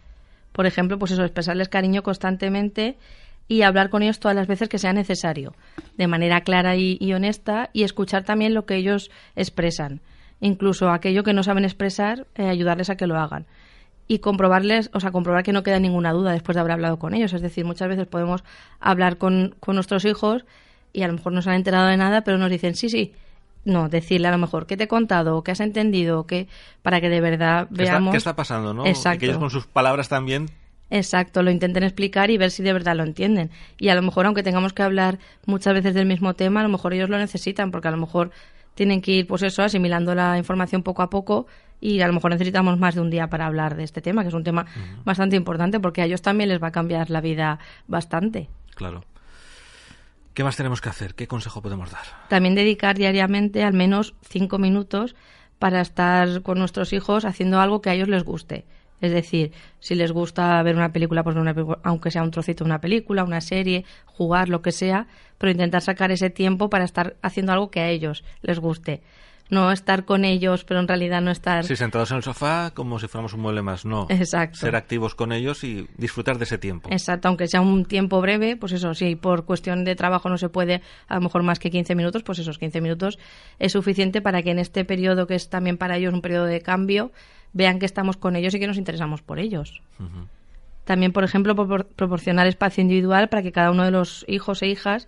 Por 0.53 0.66
ejemplo, 0.66 0.98
pues 0.98 1.12
eso, 1.12 1.22
expresarles 1.22 1.68
cariño 1.68 2.03
constantemente 2.03 2.96
y 3.48 3.62
hablar 3.62 3.90
con 3.90 4.03
ellos 4.03 4.20
todas 4.20 4.37
las 4.37 4.46
veces 4.46 4.68
que 4.68 4.79
sea 4.79 4.92
necesario, 4.92 5.55
de 5.96 6.07
manera 6.07 6.42
clara 6.42 6.77
y, 6.77 7.12
honesta, 7.12 7.70
y 7.72 7.83
escuchar 7.83 8.25
también 8.25 8.55
lo 8.55 8.66
que 8.66 8.77
ellos 8.77 9.11
expresan. 9.37 10.01
Incluso 10.40 10.90
aquello 10.90 11.22
que 11.22 11.33
no 11.33 11.42
saben 11.42 11.64
expresar, 11.64 12.27
eh, 12.35 12.48
ayudarles 12.48 12.90
a 12.90 12.96
que 12.96 13.07
lo 13.07 13.16
hagan. 13.18 13.46
Y 14.09 14.19
comprobarles, 14.19 14.91
o 14.93 15.01
sea, 15.01 15.11
comprobar 15.11 15.43
que 15.43 15.53
no 15.53 15.62
queda 15.62 15.79
ninguna 15.79 16.12
duda 16.12 16.33
después 16.33 16.55
de 16.55 16.61
haber 16.61 16.73
hablado 16.73 16.99
con 16.99 17.15
ellos. 17.15 17.33
Es 17.33 17.41
decir, 17.41 17.65
muchas 17.65 17.88
veces 17.88 18.07
podemos 18.07 18.45
hablar 18.81 19.17
con, 19.17 19.55
con 19.61 19.75
nuestros 19.77 20.05
hijos 20.05 20.45
y 20.93 21.03
a 21.03 21.07
lo 21.07 21.15
mejor 21.15 21.33
no 21.33 21.41
se 21.41 21.51
han 21.51 21.57
enterado 21.57 21.87
de 21.87 21.97
nada, 21.97 22.23
pero 22.23 22.37
nos 22.37 22.51
dicen, 22.51 22.75
sí, 22.75 22.91
sí, 22.91 23.12
no, 23.65 23.88
decirle 23.88 24.29
a 24.29 24.33
lo 24.33 24.38
mejor 24.38 24.67
qué 24.67 24.77
te 24.77 24.85
he 24.85 24.88
contado, 24.88 25.43
qué 25.43 25.53
has 25.53 25.61
entendido, 25.61 26.27
qué 26.27 26.49
para 26.83 27.01
que 27.01 27.09
de 27.09 27.21
verdad 27.21 27.69
¿Qué 27.69 27.85
está, 27.85 27.95
veamos. 27.95 28.11
qué 28.11 28.19
está 28.19 28.37
pasando, 28.37 28.75
no? 28.75 28.85
Y 28.85 28.91
Exacto. 28.91 29.21
que 29.21 29.27
ellos 29.27 29.38
con 29.38 29.51
sus 29.51 29.67
palabras 29.67 30.09
también 30.09 30.51
Exacto, 30.93 31.43
lo 31.43 31.51
intenten 31.51 31.85
explicar 31.85 32.31
y 32.31 32.37
ver 32.37 32.51
si 32.51 32.62
de 32.62 32.71
verdad 32.75 32.95
lo 32.95 33.03
entienden. 33.03 33.51
Y 33.79 33.88
a 33.88 33.95
lo 33.95 34.03
mejor, 34.03 34.27
aunque 34.27 34.43
tengamos 34.43 34.75
que 34.75 34.83
hablar 34.83 35.19
muchas 35.47 35.73
veces 35.73 35.95
del 35.95 36.05
mismo 36.05 36.35
tema, 36.35 36.61
a 36.61 36.65
lo 36.65 36.69
mejor 36.69 36.93
ellos 36.93 37.09
lo 37.09 37.17
necesitan, 37.17 37.71
porque 37.71 37.88
a 37.88 37.93
lo 37.93 37.97
mejor 37.97 38.31
tienen 38.75 39.01
que 39.01 39.13
ir, 39.13 39.27
pues 39.27 39.43
eso, 39.43 39.63
asimilando 39.63 40.15
la 40.15 40.39
información 40.39 40.83
poco 40.83 41.03
a 41.03 41.11
poco 41.11 41.47
y 41.81 42.01
a 42.01 42.07
lo 42.07 42.13
mejor 42.13 42.31
necesitamos 42.31 42.79
más 42.79 42.95
de 42.95 43.01
un 43.01 43.11
día 43.11 43.29
para 43.29 43.47
hablar 43.47 43.77
de 43.77 43.83
este 43.83 44.01
tema, 44.01 44.23
que 44.23 44.29
es 44.29 44.35
un 44.35 44.45
tema 44.45 44.67
bastante 45.05 45.37
importante, 45.37 45.81
porque 45.81 46.01
a 46.01 46.05
ellos 46.05 46.23
también 46.23 46.49
les 46.49 46.63
va 46.63 46.69
a 46.69 46.73
cambiar 46.73 47.11
la 47.11 47.21
vida 47.21 47.59
bastante. 47.89 48.49
Claro. 48.75 49.05
¿Qué 50.33 50.45
más 50.45 50.57
tenemos 50.57 50.81
que 50.81 50.89
hacer? 50.89 51.15
¿Qué 51.15 51.27
consejo 51.27 51.61
podemos 51.61 51.91
dar? 51.91 52.05
También 52.29 52.55
dedicar 52.55 52.97
diariamente 52.97 53.65
al 53.65 53.75
menos 53.75 54.15
cinco 54.23 54.59
minutos 54.59 55.15
para 55.59 55.81
estar 55.81 56.43
con 56.43 56.59
nuestros 56.59 56.93
hijos 56.93 57.25
haciendo 57.25 57.61
algo 57.61 57.83
que 57.83 57.91
a 57.91 57.95
ellos 57.95 58.09
les 58.09 58.25
guste. 58.25 58.65
Es 59.03 59.11
decir, 59.11 59.53
si 59.81 59.97
les 59.97 60.12
gusta 60.12 60.62
ver 60.62 60.77
una 60.77 60.93
película, 60.93 61.25
pues 61.25 61.37
una 61.37 61.55
aunque 61.83 62.12
sea 62.12 62.23
un 62.23 62.31
trocito 62.31 62.62
de 62.62 62.69
una 62.69 62.81
película, 62.81 63.25
una 63.25 63.41
serie, 63.41 63.85
jugar, 64.07 64.49
lo 64.49 64.62
que 64.62 64.71
sea, 64.71 65.09
pero 65.38 65.51
intentar 65.51 65.83
sacar 65.83 66.12
ese 66.12 66.31
tiempo 66.31 66.71
para 66.71 66.85
estar 66.85 67.17
haciendo 67.21 67.53
algo 67.53 67.71
que 67.71 67.81
a 67.81 67.88
ellos 67.91 68.25
les 68.43 68.61
guste. 68.61 69.03
No 69.51 69.73
estar 69.73 70.05
con 70.05 70.25
ellos, 70.25 70.65
pero 70.65 70.81
en 70.81 70.88
realidad 70.88 71.21
no 71.21 71.31
estar... 71.31 71.65
Sí, 71.65 71.75
sentados 71.75 72.12
en 72.12 72.19
el 72.19 72.23
sofá 72.23 72.71
como 72.75 72.99
si 72.99 73.09
fuéramos 73.09 73.35
un 73.35 73.41
mueble 73.41 73.61
más, 73.61 73.85
no. 73.85 74.07
Exacto. 74.09 74.61
Ser 74.61 74.77
activos 74.77 75.15
con 75.15 75.33
ellos 75.33 75.62
y 75.65 75.88
disfrutar 75.99 76.38
de 76.38 76.45
ese 76.45 76.57
tiempo. 76.57 76.88
Exacto, 76.91 77.27
aunque 77.27 77.49
sea 77.49 77.61
un 77.61 77.85
tiempo 77.85 78.21
breve, 78.21 78.57
pues 78.57 78.73
eso, 78.73 78.95
si 78.95 79.17
por 79.17 79.45
cuestión 79.45 79.85
de 79.85 79.97
trabajo 79.97 80.29
no 80.29 80.38
se 80.38 80.49
puede 80.49 80.81
a 81.09 81.17
lo 81.17 81.23
mejor 81.23 81.43
más 81.43 81.59
que 81.59 81.71
15 81.71 81.97
minutos, 81.97 82.23
pues 82.23 82.38
esos 82.38 82.59
15 82.59 82.81
minutos 82.81 83.19
es 83.59 83.73
suficiente 83.73 84.23
para 84.23 84.43
que 84.43 84.53
en 84.53 84.61
este 84.61 84.85
periodo, 84.85 85.27
que 85.27 85.35
es 85.35 85.51
también 85.51 85.77
para 85.77 85.97
ellos 85.97 86.15
un 86.15 86.23
periodo 86.23 86.47
de 86.47 86.62
cambio, 86.62 87.11
vean 87.53 87.79
que 87.79 87.87
estamos 87.87 88.17
con 88.17 88.37
ellos 88.37 88.55
y 88.55 88.59
que 88.61 88.67
nos 88.67 88.79
interesamos 88.79 89.23
por 89.23 89.38
ellos. 89.38 89.83
También, 90.85 91.12
por 91.12 91.23
ejemplo, 91.23 91.55
propor- 91.55 91.87
proporcionar 91.87 92.47
espacio 92.47 92.83
individual 92.83 93.29
para 93.29 93.43
que 93.43 93.53
cada 93.53 93.71
uno 93.71 93.85
de 93.85 93.91
los 93.93 94.25
hijos 94.29 94.62
e 94.62 94.67
hijas 94.69 95.07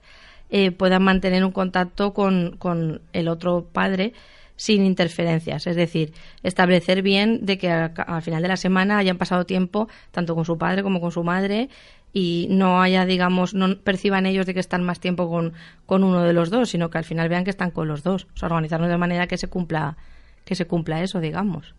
eh, 0.50 0.70
puedan 0.70 1.02
mantener 1.02 1.44
un 1.44 1.50
contacto 1.52 2.12
con, 2.12 2.56
con 2.58 3.00
el 3.12 3.28
otro 3.28 3.66
padre 3.72 4.12
sin 4.56 4.84
interferencias. 4.84 5.66
Es 5.66 5.74
decir, 5.74 6.12
establecer 6.44 7.02
bien 7.02 7.44
de 7.44 7.58
que 7.58 7.70
al, 7.70 7.92
al 7.96 8.22
final 8.22 8.40
de 8.42 8.48
la 8.48 8.56
semana 8.56 8.98
hayan 8.98 9.18
pasado 9.18 9.46
tiempo 9.46 9.88
tanto 10.12 10.36
con 10.36 10.44
su 10.44 10.56
padre 10.58 10.84
como 10.84 11.00
con 11.00 11.10
su 11.10 11.24
madre 11.24 11.70
y 12.12 12.46
no 12.50 12.80
haya, 12.80 13.04
digamos, 13.04 13.54
no 13.54 13.76
perciban 13.78 14.26
ellos 14.26 14.46
de 14.46 14.54
que 14.54 14.60
están 14.60 14.84
más 14.84 15.00
tiempo 15.00 15.28
con, 15.28 15.54
con 15.86 16.04
uno 16.04 16.22
de 16.22 16.32
los 16.32 16.50
dos, 16.50 16.68
sino 16.70 16.88
que 16.88 16.98
al 16.98 17.04
final 17.04 17.28
vean 17.28 17.42
que 17.42 17.50
están 17.50 17.72
con 17.72 17.88
los 17.88 18.04
dos. 18.04 18.28
O 18.32 18.36
sea, 18.36 18.46
organizarnos 18.46 18.88
de 18.88 18.96
manera 18.96 19.26
que 19.26 19.36
se 19.38 19.48
cumpla, 19.48 19.96
que 20.44 20.54
se 20.54 20.66
cumpla 20.66 21.02
eso, 21.02 21.18
digamos. 21.18 21.74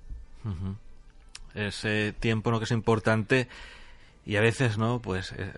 Ese 1.53 2.13
tiempo 2.13 2.51
¿no? 2.51 2.59
que 2.59 2.65
es 2.65 2.71
importante 2.71 3.47
y 4.25 4.37
a 4.37 4.41
veces, 4.41 4.77
¿no? 4.77 5.01
Pues 5.01 5.33
eh, 5.37 5.51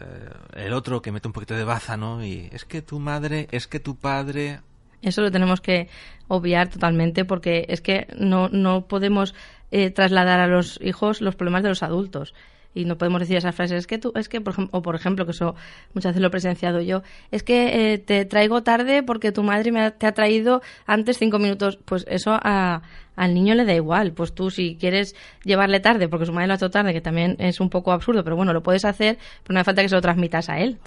el 0.55 0.73
otro 0.73 1.01
que 1.01 1.11
mete 1.11 1.27
un 1.27 1.33
poquito 1.33 1.55
de 1.55 1.63
baza, 1.63 1.95
¿no? 1.95 2.23
Y 2.23 2.49
es 2.51 2.65
que 2.65 2.81
tu 2.81 2.99
madre, 2.99 3.47
es 3.51 3.67
que 3.67 3.79
tu 3.79 3.95
padre... 3.95 4.59
Eso 5.01 5.21
lo 5.21 5.31
tenemos 5.31 5.61
que 5.61 5.89
obviar 6.27 6.67
totalmente 6.67 7.23
porque 7.23 7.65
es 7.69 7.81
que 7.81 8.07
no, 8.17 8.49
no 8.49 8.87
podemos 8.87 9.35
eh, 9.71 9.89
trasladar 9.89 10.39
a 10.39 10.47
los 10.47 10.79
hijos 10.81 11.21
los 11.21 11.35
problemas 11.35 11.63
de 11.63 11.69
los 11.69 11.83
adultos. 11.83 12.33
Y 12.77 12.85
no 12.85 12.97
podemos 12.97 13.19
decir 13.21 13.37
esas 13.37 13.55
frases, 13.55 13.79
es 13.79 13.87
que 13.87 13.97
tú, 13.97 14.11
es 14.15 14.29
que, 14.29 14.39
por 14.41 14.53
ejemplo, 14.53 14.77
o 14.77 14.81
por 14.81 14.95
ejemplo, 14.95 15.25
que 15.25 15.31
eso 15.31 15.55
muchas 15.93 16.11
veces 16.11 16.21
lo 16.21 16.27
he 16.27 16.31
presenciado 16.31 16.81
yo, 16.81 17.01
es 17.31 17.43
que 17.43 17.93
eh, 17.93 17.97
te 17.97 18.25
traigo 18.25 18.63
tarde 18.63 19.03
porque 19.03 19.31
tu 19.31 19.43
madre 19.43 19.71
me 19.71 19.81
ha- 19.81 19.91
te 19.91 20.05
ha 20.07 20.11
traído 20.13 20.61
antes 20.85 21.17
cinco 21.17 21.39
minutos. 21.39 21.77
Pues 21.85 22.05
eso 22.09 22.37
a, 22.41 22.81
al 23.15 23.33
niño 23.33 23.55
le 23.55 23.65
da 23.65 23.73
igual. 23.73 24.11
Pues 24.11 24.33
tú, 24.33 24.51
si 24.51 24.77
quieres 24.79 25.15
llevarle 25.43 25.79
tarde 25.79 26.07
porque 26.07 26.25
su 26.27 26.33
madre 26.33 26.47
lo 26.47 26.53
ha 26.53 26.55
hecho 26.57 26.69
tarde, 26.69 26.93
que 26.93 27.01
también 27.01 27.35
es 27.39 27.59
un 27.59 27.69
poco 27.69 27.91
absurdo, 27.91 28.23
pero 28.23 28.35
bueno, 28.35 28.53
lo 28.53 28.61
puedes 28.61 28.85
hacer, 28.85 29.17
pero 29.43 29.53
no 29.55 29.59
hace 29.59 29.65
falta 29.65 29.81
que 29.81 29.89
se 29.89 29.95
lo 29.95 30.01
transmitas 30.01 30.49
a 30.49 30.59
él. 30.59 30.77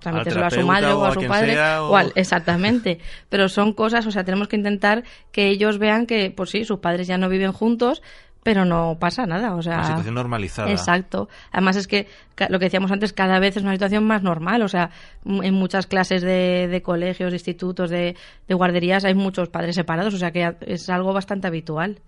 Transmíteselo 0.00 0.44
a 0.46 0.50
su 0.50 0.56
madre 0.66 0.86
o 0.92 1.04
a 1.04 1.12
su 1.14 1.20
padre 1.28 1.52
sea, 1.54 1.82
o 1.82 1.90
o- 1.92 1.96
al, 1.96 2.12
Exactamente. 2.14 2.98
Pero 3.30 3.48
son 3.48 3.72
cosas, 3.72 4.06
o 4.06 4.10
sea, 4.10 4.24
tenemos 4.24 4.48
que 4.48 4.56
intentar 4.56 5.02
que 5.32 5.48
ellos 5.48 5.78
vean 5.78 6.06
que, 6.06 6.30
pues 6.30 6.50
sí, 6.50 6.64
sus 6.64 6.78
padres 6.80 7.06
ya 7.06 7.16
no 7.18 7.28
viven 7.28 7.52
juntos, 7.52 8.02
pero 8.42 8.64
no 8.64 8.96
pasa 8.98 9.26
nada. 9.26 9.54
O 9.54 9.62
sea, 9.62 9.78
Una 9.78 9.86
situación 9.86 10.14
normalizada. 10.14 10.70
Exacto. 10.70 11.28
Además 11.52 11.76
es 11.76 11.86
que 11.86 12.06
lo 12.48 12.58
que 12.58 12.66
decíamos 12.66 12.90
antes, 12.90 13.12
cada 13.12 13.38
vez 13.38 13.56
es 13.56 13.62
una 13.62 13.72
situación 13.72 14.04
más 14.04 14.22
normal. 14.22 14.62
O 14.62 14.68
sea, 14.68 14.90
en 15.24 15.54
muchas 15.54 15.86
clases 15.86 16.22
de, 16.22 16.68
de 16.68 16.82
colegios, 16.82 17.30
de 17.30 17.36
institutos, 17.36 17.90
de, 17.90 18.16
de 18.46 18.54
guarderías 18.54 19.04
hay 19.04 19.14
muchos 19.14 19.48
padres 19.48 19.74
separados. 19.74 20.14
O 20.14 20.18
sea 20.18 20.30
que 20.30 20.56
es 20.60 20.88
algo 20.88 21.12
bastante 21.12 21.46
habitual. 21.46 22.00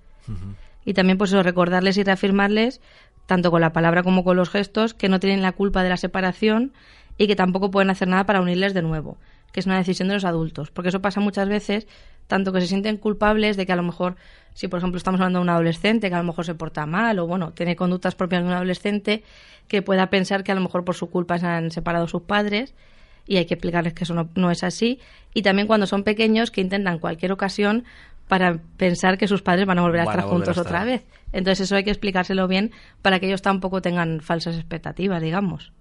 Y 0.84 0.94
también, 0.94 1.18
pues 1.18 1.30
eso, 1.30 1.42
recordarles 1.42 1.96
y 1.96 2.04
reafirmarles, 2.04 2.80
tanto 3.26 3.50
con 3.50 3.60
la 3.60 3.72
palabra 3.72 4.02
como 4.02 4.24
con 4.24 4.36
los 4.36 4.48
gestos, 4.48 4.94
que 4.94 5.08
no 5.08 5.20
tienen 5.20 5.42
la 5.42 5.52
culpa 5.52 5.82
de 5.82 5.88
la 5.88 5.96
separación 5.96 6.72
y 7.18 7.26
que 7.26 7.36
tampoco 7.36 7.70
pueden 7.70 7.90
hacer 7.90 8.08
nada 8.08 8.24
para 8.24 8.40
unirles 8.40 8.72
de 8.72 8.82
nuevo, 8.82 9.18
que 9.52 9.60
es 9.60 9.66
una 9.66 9.76
decisión 9.76 10.08
de 10.08 10.14
los 10.14 10.24
adultos. 10.24 10.70
Porque 10.70 10.88
eso 10.88 11.02
pasa 11.02 11.20
muchas 11.20 11.48
veces, 11.48 11.86
tanto 12.28 12.52
que 12.52 12.60
se 12.60 12.66
sienten 12.66 12.96
culpables 12.96 13.56
de 13.56 13.66
que 13.66 13.72
a 13.72 13.76
lo 13.76 13.82
mejor, 13.82 14.16
si 14.54 14.68
por 14.68 14.78
ejemplo 14.78 14.98
estamos 14.98 15.20
hablando 15.20 15.38
de 15.38 15.44
un 15.44 15.50
adolescente 15.50 16.08
que 16.08 16.14
a 16.14 16.18
lo 16.18 16.24
mejor 16.24 16.44
se 16.44 16.54
porta 16.54 16.86
mal 16.86 17.18
o 17.18 17.26
bueno, 17.26 17.52
tiene 17.52 17.76
conductas 17.76 18.14
propias 18.14 18.42
de 18.42 18.48
un 18.48 18.54
adolescente, 18.54 19.22
que 19.68 19.82
pueda 19.82 20.10
pensar 20.10 20.42
que 20.42 20.52
a 20.52 20.54
lo 20.54 20.60
mejor 20.60 20.84
por 20.84 20.96
su 20.96 21.10
culpa 21.10 21.38
se 21.38 21.46
han 21.46 21.70
separado 21.70 22.08
sus 22.08 22.22
padres 22.22 22.74
y 23.26 23.36
hay 23.36 23.46
que 23.46 23.54
explicarles 23.54 23.94
que 23.94 24.04
eso 24.04 24.14
no, 24.14 24.28
no 24.34 24.50
es 24.50 24.64
así. 24.64 24.98
Y 25.34 25.42
también 25.42 25.68
cuando 25.68 25.86
son 25.86 26.02
pequeños 26.02 26.50
que 26.50 26.60
intentan 26.60 26.98
cualquier 26.98 27.30
ocasión 27.30 27.84
para 28.26 28.58
pensar 28.76 29.18
que 29.18 29.28
sus 29.28 29.42
padres 29.42 29.66
van 29.66 29.78
a 29.78 29.82
volver 29.82 30.00
a 30.00 30.04
estar 30.04 30.20
a 30.20 30.24
volver 30.24 30.42
a 30.42 30.52
juntos 30.52 30.58
otra 30.58 30.84
vez. 30.84 31.04
Entonces 31.32 31.66
eso 31.66 31.76
hay 31.76 31.84
que 31.84 31.90
explicárselo 31.90 32.48
bien 32.48 32.72
para 33.02 33.20
que 33.20 33.26
ellos 33.26 33.42
tampoco 33.42 33.80
tengan 33.82 34.20
falsas 34.20 34.56
expectativas, 34.56 35.22
digamos. 35.22 35.72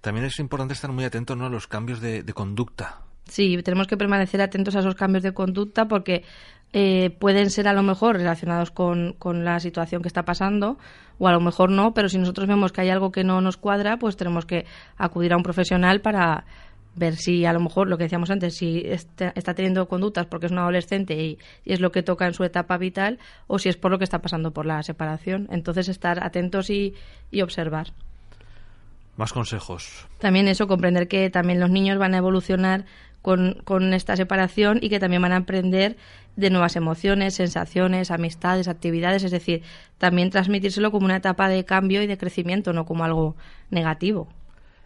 También 0.00 0.26
es 0.26 0.38
importante 0.38 0.74
estar 0.74 0.92
muy 0.92 1.04
atento 1.04 1.34
¿no? 1.34 1.46
a 1.46 1.50
los 1.50 1.66
cambios 1.66 2.00
de, 2.00 2.22
de 2.22 2.32
conducta. 2.32 3.00
Sí, 3.28 3.60
tenemos 3.62 3.86
que 3.86 3.96
permanecer 3.96 4.40
atentos 4.40 4.74
a 4.74 4.80
esos 4.80 4.94
cambios 4.94 5.22
de 5.22 5.34
conducta 5.34 5.86
porque 5.86 6.24
eh, 6.72 7.10
pueden 7.18 7.50
ser 7.50 7.68
a 7.68 7.72
lo 7.72 7.82
mejor 7.82 8.16
relacionados 8.16 8.70
con, 8.70 9.14
con 9.14 9.44
la 9.44 9.58
situación 9.60 10.02
que 10.02 10.08
está 10.08 10.24
pasando 10.24 10.78
o 11.18 11.28
a 11.28 11.32
lo 11.32 11.40
mejor 11.40 11.70
no, 11.70 11.94
pero 11.94 12.08
si 12.08 12.18
nosotros 12.18 12.46
vemos 12.46 12.72
que 12.72 12.82
hay 12.82 12.90
algo 12.90 13.10
que 13.10 13.24
no 13.24 13.40
nos 13.40 13.56
cuadra, 13.56 13.98
pues 13.98 14.16
tenemos 14.16 14.46
que 14.46 14.66
acudir 14.96 15.32
a 15.32 15.36
un 15.36 15.42
profesional 15.42 16.00
para 16.00 16.44
ver 16.94 17.16
si 17.16 17.44
a 17.44 17.52
lo 17.52 17.60
mejor 17.60 17.88
lo 17.88 17.96
que 17.96 18.04
decíamos 18.04 18.30
antes, 18.30 18.56
si 18.56 18.82
está, 18.84 19.32
está 19.34 19.54
teniendo 19.54 19.88
conductas 19.88 20.26
porque 20.26 20.46
es 20.46 20.52
un 20.52 20.58
adolescente 20.58 21.14
y, 21.14 21.38
y 21.64 21.72
es 21.72 21.80
lo 21.80 21.92
que 21.92 22.02
toca 22.02 22.26
en 22.26 22.34
su 22.34 22.44
etapa 22.44 22.76
vital 22.76 23.18
o 23.46 23.58
si 23.58 23.68
es 23.68 23.76
por 23.76 23.90
lo 23.90 23.98
que 23.98 24.04
está 24.04 24.20
pasando 24.20 24.52
por 24.52 24.66
la 24.66 24.82
separación. 24.82 25.48
Entonces 25.50 25.88
estar 25.88 26.22
atentos 26.24 26.70
y, 26.70 26.94
y 27.30 27.42
observar. 27.42 27.88
Más 29.16 29.32
consejos. 29.32 30.06
También 30.20 30.46
eso, 30.46 30.68
comprender 30.68 31.08
que 31.08 31.28
también 31.28 31.58
los 31.58 31.70
niños 31.70 31.98
van 31.98 32.14
a 32.14 32.18
evolucionar 32.18 32.84
con, 33.22 33.60
con 33.64 33.92
esta 33.94 34.16
separación 34.16 34.78
y 34.82 34.88
que 34.88 35.00
también 35.00 35.22
van 35.22 35.32
a 35.32 35.36
aprender 35.36 35.96
de 36.36 36.50
nuevas 36.50 36.76
emociones, 36.76 37.34
sensaciones, 37.34 38.10
amistades, 38.10 38.68
actividades, 38.68 39.24
es 39.24 39.32
decir, 39.32 39.62
también 39.98 40.30
transmitírselo 40.30 40.92
como 40.92 41.04
una 41.04 41.16
etapa 41.16 41.48
de 41.48 41.64
cambio 41.64 42.00
y 42.02 42.06
de 42.06 42.16
crecimiento, 42.16 42.72
no 42.72 42.86
como 42.86 43.04
algo 43.04 43.34
negativo. 43.70 44.28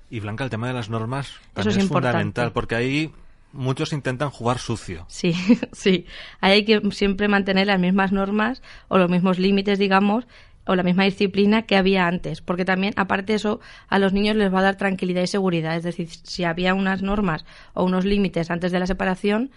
Y 0.08 0.20
Blanca, 0.20 0.44
el 0.44 0.50
tema 0.50 0.66
de 0.66 0.72
las 0.72 0.88
normas 0.88 1.28
Eso 1.28 1.40
también 1.54 1.70
es 1.70 1.76
es, 1.76 1.82
importante. 1.84 2.12
fundamental, 2.12 2.52
porque 2.52 2.74
ahí 2.74 3.12
muchos 3.52 3.92
intentan 3.92 4.30
jugar 4.30 4.58
sucio. 4.58 5.04
Sí, 5.08 5.34
sí. 5.72 6.06
Ahí 6.40 6.52
hay 6.52 6.64
que 6.64 6.80
siempre 6.90 7.28
mantener 7.28 7.66
las 7.66 7.78
mismas 7.78 8.12
normas 8.12 8.62
o 8.88 8.98
los 8.98 9.10
mismos 9.10 9.38
límites, 9.38 9.78
digamos, 9.78 10.26
o 10.66 10.74
la 10.76 10.82
misma 10.82 11.04
disciplina 11.04 11.62
que 11.62 11.76
había 11.76 12.06
antes, 12.06 12.40
porque 12.40 12.64
también, 12.64 12.92
aparte 12.96 13.32
de 13.32 13.36
eso, 13.36 13.60
a 13.88 13.98
los 13.98 14.12
niños 14.12 14.36
les 14.36 14.52
va 14.52 14.60
a 14.60 14.62
dar 14.62 14.76
tranquilidad 14.76 15.22
y 15.22 15.26
seguridad. 15.26 15.76
Es 15.76 15.82
decir, 15.82 16.08
si 16.08 16.44
había 16.44 16.74
unas 16.74 17.02
normas 17.02 17.44
o 17.74 17.84
unos 17.84 18.04
límites 18.04 18.50
antes 18.50 18.72
de 18.72 18.78
la 18.78 18.86
separación, 18.86 19.50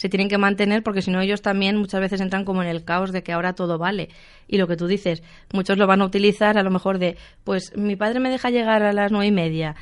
se 0.00 0.08
tienen 0.08 0.30
que 0.30 0.38
mantener 0.38 0.82
porque 0.82 1.02
si 1.02 1.10
no 1.10 1.20
ellos 1.20 1.42
también 1.42 1.76
muchas 1.76 2.00
veces 2.00 2.22
entran 2.22 2.46
como 2.46 2.62
en 2.62 2.68
el 2.68 2.84
caos 2.84 3.12
de 3.12 3.22
que 3.22 3.32
ahora 3.32 3.52
todo 3.52 3.76
vale. 3.76 4.08
Y 4.48 4.56
lo 4.56 4.66
que 4.66 4.76
tú 4.76 4.86
dices, 4.86 5.22
muchos 5.52 5.76
lo 5.76 5.86
van 5.86 6.00
a 6.00 6.06
utilizar 6.06 6.56
a 6.56 6.62
lo 6.62 6.70
mejor 6.70 6.98
de, 6.98 7.18
pues 7.44 7.76
mi 7.76 7.96
padre 7.96 8.18
me 8.18 8.30
deja 8.30 8.48
llegar 8.48 8.82
a 8.82 8.94
las 8.94 9.12
nueve 9.12 9.26
y 9.26 9.30
media, 9.30 9.76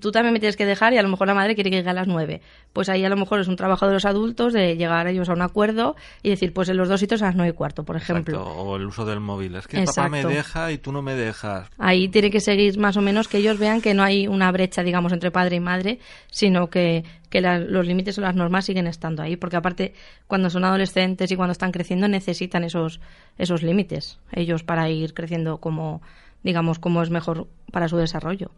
tú 0.00 0.10
también 0.12 0.32
me 0.32 0.40
tienes 0.40 0.56
que 0.56 0.66
dejar 0.66 0.92
y 0.92 0.98
a 0.98 1.02
lo 1.02 1.08
mejor 1.08 1.26
la 1.26 1.34
madre 1.34 1.54
quiere 1.54 1.70
que 1.70 1.76
llegue 1.76 1.90
a 1.90 1.94
las 1.94 2.06
nueve. 2.06 2.40
Pues 2.72 2.88
ahí 2.88 3.04
a 3.04 3.08
lo 3.08 3.16
mejor 3.16 3.40
es 3.40 3.48
un 3.48 3.56
trabajo 3.56 3.86
de 3.86 3.94
los 3.94 4.04
adultos 4.04 4.52
de 4.52 4.76
llegar 4.76 5.06
ellos 5.06 5.28
a 5.28 5.32
un 5.32 5.42
acuerdo 5.42 5.96
y 6.22 6.30
decir, 6.30 6.52
pues 6.52 6.68
en 6.68 6.76
los 6.76 6.88
dos 6.88 7.00
sitios 7.00 7.22
a 7.22 7.26
las 7.26 7.36
nueve 7.36 7.50
y 7.50 7.56
cuarto, 7.56 7.84
por 7.84 7.96
ejemplo. 7.96 8.42
O 8.42 8.76
el 8.76 8.86
uso 8.86 9.04
del 9.04 9.20
móvil. 9.20 9.54
Es 9.56 9.66
que 9.66 9.82
papá 9.84 10.08
me 10.08 10.24
deja 10.24 10.72
y 10.72 10.78
tú 10.78 10.92
no 10.92 11.02
me 11.02 11.14
dejas. 11.14 11.68
Ahí 11.78 12.08
tiene 12.08 12.30
que 12.30 12.40
seguir 12.40 12.78
más 12.78 12.96
o 12.96 13.02
menos 13.02 13.28
que 13.28 13.38
ellos 13.38 13.58
vean 13.58 13.80
que 13.80 13.94
no 13.94 14.02
hay 14.02 14.26
una 14.26 14.50
brecha, 14.50 14.82
digamos, 14.82 15.12
entre 15.12 15.30
padre 15.30 15.56
y 15.56 15.60
madre, 15.60 15.98
sino 16.30 16.68
que, 16.68 17.04
que 17.30 17.40
los 17.40 17.86
límites 17.86 18.18
o 18.18 18.20
las 18.20 18.34
normas 18.34 18.64
siguen 18.64 18.86
estando 18.86 19.22
ahí. 19.22 19.36
Porque 19.36 19.56
aparte, 19.56 19.94
cuando 20.26 20.50
son 20.50 20.64
adolescentes 20.64 21.30
y 21.30 21.36
cuando 21.36 21.52
están 21.52 21.72
creciendo, 21.72 22.08
necesitan 22.08 22.64
esos, 22.64 23.00
esos 23.38 23.62
límites 23.62 24.18
ellos 24.32 24.62
para 24.62 24.88
ir 24.90 25.14
creciendo 25.14 25.58
como, 25.58 26.02
digamos, 26.42 26.78
como 26.78 27.02
es 27.02 27.10
mejor 27.10 27.46
para 27.70 27.88
su 27.88 27.96
desarrollo 27.96 28.50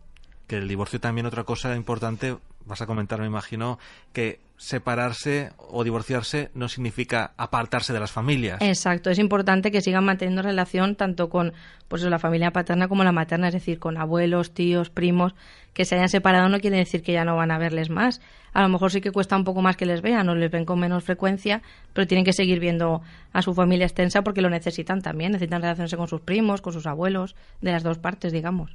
que 0.46 0.56
el 0.56 0.68
divorcio 0.68 1.00
también 1.00 1.26
otra 1.26 1.44
cosa 1.44 1.74
importante, 1.74 2.36
vas 2.64 2.80
a 2.82 2.86
comentar, 2.86 3.20
me 3.20 3.26
imagino, 3.26 3.78
que 4.12 4.40
separarse 4.58 5.50
o 5.58 5.84
divorciarse 5.84 6.50
no 6.54 6.68
significa 6.68 7.32
apartarse 7.36 7.92
de 7.92 8.00
las 8.00 8.10
familias. 8.10 8.58
Exacto, 8.62 9.10
es 9.10 9.18
importante 9.18 9.70
que 9.70 9.82
sigan 9.82 10.04
manteniendo 10.04 10.42
relación 10.42 10.96
tanto 10.96 11.28
con 11.28 11.52
pues 11.88 12.02
la 12.02 12.18
familia 12.18 12.50
paterna 12.50 12.88
como 12.88 13.04
la 13.04 13.12
materna, 13.12 13.48
es 13.48 13.54
decir, 13.54 13.78
con 13.78 13.98
abuelos, 13.98 14.52
tíos, 14.52 14.88
primos, 14.88 15.34
que 15.74 15.84
se 15.84 15.94
hayan 15.94 16.08
separado 16.08 16.48
no 16.48 16.58
quiere 16.58 16.78
decir 16.78 17.02
que 17.02 17.12
ya 17.12 17.24
no 17.24 17.36
van 17.36 17.50
a 17.50 17.58
verles 17.58 17.90
más. 17.90 18.20
A 18.54 18.62
lo 18.62 18.68
mejor 18.70 18.90
sí 18.90 19.02
que 19.02 19.12
cuesta 19.12 19.36
un 19.36 19.44
poco 19.44 19.60
más 19.60 19.76
que 19.76 19.84
les 19.84 20.00
vean 20.00 20.28
o 20.30 20.34
les 20.34 20.50
ven 20.50 20.64
con 20.64 20.80
menos 20.80 21.04
frecuencia, 21.04 21.62
pero 21.92 22.06
tienen 22.06 22.24
que 22.24 22.32
seguir 22.32 22.58
viendo 22.58 23.02
a 23.32 23.42
su 23.42 23.52
familia 23.52 23.84
extensa 23.84 24.22
porque 24.22 24.40
lo 24.40 24.48
necesitan 24.48 25.02
también, 25.02 25.32
necesitan 25.32 25.60
relacionarse 25.60 25.98
con 25.98 26.08
sus 26.08 26.22
primos, 26.22 26.62
con 26.62 26.72
sus 26.72 26.86
abuelos, 26.86 27.36
de 27.60 27.72
las 27.72 27.82
dos 27.82 27.98
partes, 27.98 28.32
digamos. 28.32 28.74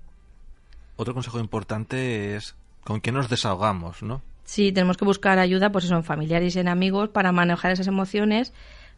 Otro 1.02 1.16
consejo 1.16 1.40
importante 1.40 2.36
es 2.36 2.56
con 2.84 3.00
quién 3.00 3.16
nos 3.16 3.28
desahogamos, 3.28 4.04
¿no? 4.04 4.22
Sí, 4.44 4.72
tenemos 4.72 4.98
que 4.98 5.06
buscar 5.06 5.40
ayuda, 5.40 5.72
pues 5.72 5.86
eso, 5.86 5.96
en 5.96 6.04
familiares 6.04 6.56
y 6.56 6.60
en 6.60 6.68
amigos 6.68 7.10
para 7.10 7.32
manejar 7.32 7.72
esas 7.72 7.88
emociones, 7.88 8.54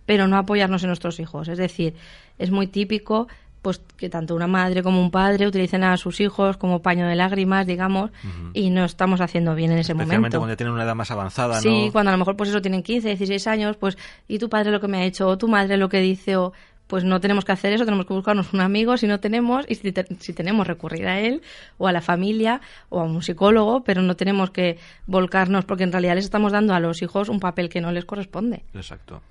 pero 0.06 0.28
no 0.28 0.36
apoyarnos 0.36 0.84
en 0.84 0.90
nuestros 0.90 1.22
hijos. 1.22 1.48
Es 1.48 1.58
decir, 1.58 1.96
es 2.38 2.52
muy 2.52 2.68
típico 2.68 3.30
pues 3.62 3.82
que 3.96 4.10
tanto 4.10 4.36
una 4.36 4.48
madre 4.48 4.84
como 4.84 5.00
un 5.00 5.12
padre 5.12 5.48
utilicen 5.48 5.86
a 5.86 5.96
sus 5.96 6.20
hijos 6.20 6.58
como 6.58 6.82
paño 6.82 7.08
de 7.08 7.16
lágrimas, 7.16 7.66
digamos, 7.66 8.12
y 8.54 8.70
no 8.70 8.84
estamos 8.84 9.22
haciendo 9.22 9.56
bien 9.56 9.72
en 9.72 9.78
ese 9.78 9.94
momento. 9.94 10.12
Especialmente 10.12 10.38
cuando 10.38 10.58
tienen 10.58 10.74
una 10.74 10.84
edad 10.84 10.96
más 10.96 11.10
avanzada, 11.10 11.56
¿no? 11.56 11.62
Sí, 11.62 11.90
cuando 11.94 12.10
a 12.10 12.12
lo 12.12 12.18
mejor 12.18 12.36
pues 12.36 12.50
eso 12.50 12.62
tienen 12.62 12.84
15, 12.84 13.08
16 13.08 13.48
años, 13.48 13.78
pues 13.78 13.98
y 14.28 14.38
tu 14.38 14.50
padre 14.50 14.70
lo 14.70 14.82
que 14.82 14.90
me 14.90 14.98
ha 14.98 15.06
hecho, 15.06 15.30
o 15.30 15.38
tu 15.38 15.48
madre 15.48 15.78
lo 15.78 15.88
que 15.88 16.02
dice, 16.02 16.36
o 16.36 16.52
pues 16.88 17.04
no 17.04 17.20
tenemos 17.20 17.46
que 17.46 17.52
hacer 17.52 17.74
eso, 17.74 17.86
tenemos 17.86 18.06
que 18.06 18.14
buscarnos 18.14 18.54
un 18.54 18.62
amigo 18.62 18.98
si 18.98 19.08
no 19.08 19.20
tenemos, 19.20 19.66
y 19.68 19.76
si, 19.76 19.92
tenemos 20.34 20.68
recurrir 20.68 21.08
a 21.08 21.20
él 21.20 21.42
o 21.78 21.88
a 21.88 21.92
la 21.92 22.02
familia 22.02 22.62
o 22.90 23.00
a 23.00 23.04
un 23.04 23.22
psicólogo, 23.22 23.84
pero 23.84 24.02
no 24.02 24.16
tenemos 24.16 24.52
que 24.52 24.78
volcarnos 25.08 25.66
porque 25.66 25.84
en 25.84 25.92
realidad 25.92 26.16
les 26.16 26.26
estamos 26.26 26.52
dando 26.52 26.74
a 26.74 26.80
los 26.80 27.02
hijos 27.02 27.30
un 27.30 27.40
papel 27.40 27.70
que 27.70 27.82
no 27.82 27.92
les 27.92 28.06
corresponde. 28.06 28.64
Exacto. 28.74 29.22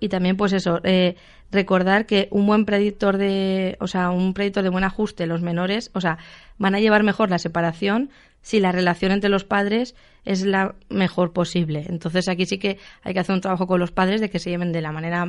Y 0.00 0.08
también, 0.08 0.36
pues 0.36 0.52
eso, 0.52 0.80
eh, 0.84 1.16
recordar 1.50 2.06
que 2.06 2.28
un 2.30 2.46
buen 2.46 2.64
predictor 2.64 3.16
de, 3.18 3.76
o 3.80 3.88
sea, 3.88 4.10
un 4.10 4.32
predictor 4.32 4.62
de 4.62 4.68
buen 4.68 4.84
ajuste, 4.84 5.26
los 5.26 5.42
menores, 5.42 5.90
o 5.94 6.00
sea, 6.00 6.18
van 6.56 6.74
a 6.74 6.80
llevar 6.80 7.02
mejor 7.02 7.30
la 7.30 7.38
separación 7.38 8.10
si 8.40 8.60
la 8.60 8.70
relación 8.70 9.10
entre 9.10 9.28
los 9.28 9.44
padres 9.44 9.96
es 10.24 10.44
la 10.44 10.76
mejor 10.88 11.32
posible. 11.32 11.84
Entonces 11.88 12.28
aquí 12.28 12.46
sí 12.46 12.58
que 12.58 12.78
hay 13.02 13.12
que 13.12 13.20
hacer 13.20 13.34
un 13.34 13.40
trabajo 13.40 13.66
con 13.66 13.80
los 13.80 13.90
padres 13.90 14.20
de 14.20 14.30
que 14.30 14.38
se 14.38 14.50
lleven 14.50 14.72
de 14.72 14.82
la 14.82 14.92
manera 14.92 15.26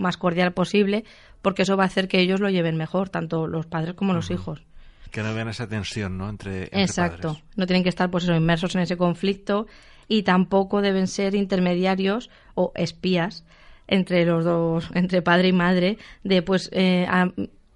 más 0.00 0.16
cordial 0.16 0.52
posible, 0.52 1.04
porque 1.42 1.62
eso 1.62 1.76
va 1.76 1.84
a 1.84 1.86
hacer 1.86 2.08
que 2.08 2.20
ellos 2.20 2.40
lo 2.40 2.50
lleven 2.50 2.76
mejor, 2.76 3.08
tanto 3.08 3.46
los 3.46 3.66
padres 3.66 3.94
como 3.94 4.12
los 4.12 4.30
hijos. 4.30 4.62
Que 5.10 5.22
no 5.22 5.34
vean 5.34 5.48
esa 5.48 5.66
tensión, 5.66 6.18
¿no? 6.18 6.28
Entre, 6.28 6.64
Exacto. 6.72 7.38
No 7.56 7.66
tienen 7.66 7.82
que 7.82 7.88
estar, 7.88 8.10
pues 8.10 8.24
eso, 8.24 8.34
inmersos 8.34 8.74
en 8.74 8.82
ese 8.82 8.96
conflicto 8.96 9.66
y 10.08 10.22
tampoco 10.22 10.82
deben 10.82 11.06
ser 11.06 11.34
intermediarios 11.34 12.30
o 12.54 12.72
espías 12.74 13.44
entre 13.86 14.24
los 14.24 14.44
dos, 14.44 14.88
entre 14.94 15.20
padre 15.20 15.48
y 15.48 15.52
madre, 15.52 15.98
de 16.22 16.42
pues 16.42 16.70
eh, 16.72 17.06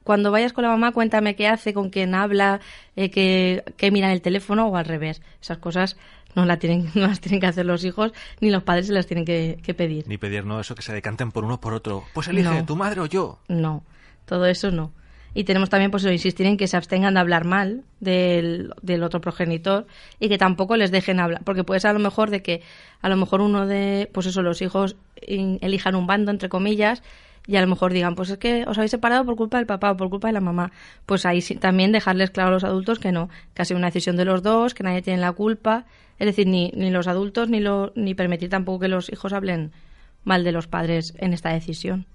cuando 0.04 0.30
vayas 0.30 0.52
con 0.52 0.62
la 0.62 0.70
mamá 0.70 0.92
cuéntame 0.92 1.34
qué 1.34 1.48
hace, 1.48 1.74
con 1.74 1.90
quién 1.90 2.14
habla, 2.14 2.60
eh, 2.94 3.10
qué, 3.10 3.64
qué 3.76 3.90
mira 3.90 4.06
en 4.06 4.12
el 4.12 4.22
teléfono 4.22 4.68
o 4.68 4.76
al 4.76 4.84
revés. 4.84 5.22
Esas 5.40 5.58
cosas 5.58 5.96
no, 6.34 6.44
la 6.44 6.58
tienen, 6.58 6.90
no 6.94 7.06
las 7.06 7.20
tienen 7.20 7.40
que 7.40 7.46
hacer 7.46 7.66
los 7.66 7.84
hijos, 7.84 8.12
ni 8.40 8.50
los 8.50 8.62
padres 8.62 8.86
se 8.86 8.92
las 8.92 9.06
tienen 9.06 9.24
que, 9.24 9.74
pedir. 9.76 10.06
Ni 10.08 10.18
pedir, 10.18 10.44
no, 10.44 10.60
eso 10.60 10.74
que 10.74 10.82
se 10.82 10.92
decanten 10.92 11.32
por 11.32 11.44
uno 11.44 11.54
o 11.54 11.60
por 11.60 11.74
otro. 11.74 12.04
Pues 12.12 12.28
elige, 12.28 12.62
tu 12.62 12.76
madre 12.76 13.00
o 13.00 13.06
yo. 13.06 13.38
No, 13.48 13.82
todo 14.26 14.46
eso 14.46 14.70
no. 14.70 14.92
Y 15.36 15.42
tenemos 15.42 15.68
también, 15.68 15.90
pues, 15.90 16.04
insistir 16.04 16.46
en 16.46 16.56
que 16.56 16.68
se 16.68 16.76
abstengan 16.76 17.14
de 17.14 17.20
hablar 17.20 17.44
mal 17.44 17.82
del, 17.98 18.72
del, 18.82 19.02
otro 19.02 19.20
progenitor 19.20 19.86
y 20.20 20.28
que 20.28 20.38
tampoco 20.38 20.76
les 20.76 20.92
dejen 20.92 21.18
hablar. 21.18 21.42
Porque 21.44 21.64
puede 21.64 21.80
ser 21.80 21.90
a 21.90 21.94
lo 21.94 21.98
mejor 21.98 22.30
de 22.30 22.40
que, 22.40 22.62
a 23.02 23.08
lo 23.08 23.16
mejor 23.16 23.40
uno 23.40 23.66
de, 23.66 24.08
pues 24.12 24.26
eso, 24.26 24.42
los 24.42 24.62
hijos 24.62 24.96
elijan 25.16 25.96
un 25.96 26.06
bando, 26.06 26.30
entre 26.30 26.48
comillas, 26.48 27.02
y 27.46 27.56
a 27.56 27.60
lo 27.60 27.66
mejor 27.66 27.92
digan, 27.92 28.14
pues 28.14 28.30
es 28.30 28.38
que 28.38 28.64
os 28.66 28.78
habéis 28.78 28.90
separado 28.90 29.24
por 29.24 29.36
culpa 29.36 29.58
del 29.58 29.66
papá 29.66 29.90
o 29.90 29.96
por 29.96 30.08
culpa 30.08 30.28
de 30.28 30.32
la 30.32 30.40
mamá. 30.40 30.72
Pues 31.04 31.26
ahí 31.26 31.40
también 31.60 31.92
dejarles 31.92 32.30
claro 32.30 32.48
a 32.48 32.52
los 32.52 32.64
adultos 32.64 32.98
que 32.98 33.12
no, 33.12 33.28
que 33.52 33.62
ha 33.62 33.64
sido 33.64 33.78
una 33.78 33.88
decisión 33.88 34.16
de 34.16 34.24
los 34.24 34.42
dos, 34.42 34.72
que 34.72 34.82
nadie 34.82 35.02
tiene 35.02 35.20
la 35.20 35.32
culpa. 35.32 35.84
Es 36.18 36.26
decir, 36.26 36.46
ni, 36.46 36.70
ni 36.74 36.90
los 36.90 37.06
adultos 37.06 37.50
ni, 37.50 37.60
lo, 37.60 37.92
ni 37.96 38.14
permitir 38.14 38.48
tampoco 38.48 38.80
que 38.80 38.88
los 38.88 39.12
hijos 39.12 39.32
hablen 39.32 39.72
mal 40.24 40.42
de 40.42 40.52
los 40.52 40.68
padres 40.68 41.12
en 41.18 41.34
esta 41.34 41.50
decisión. 41.50 42.06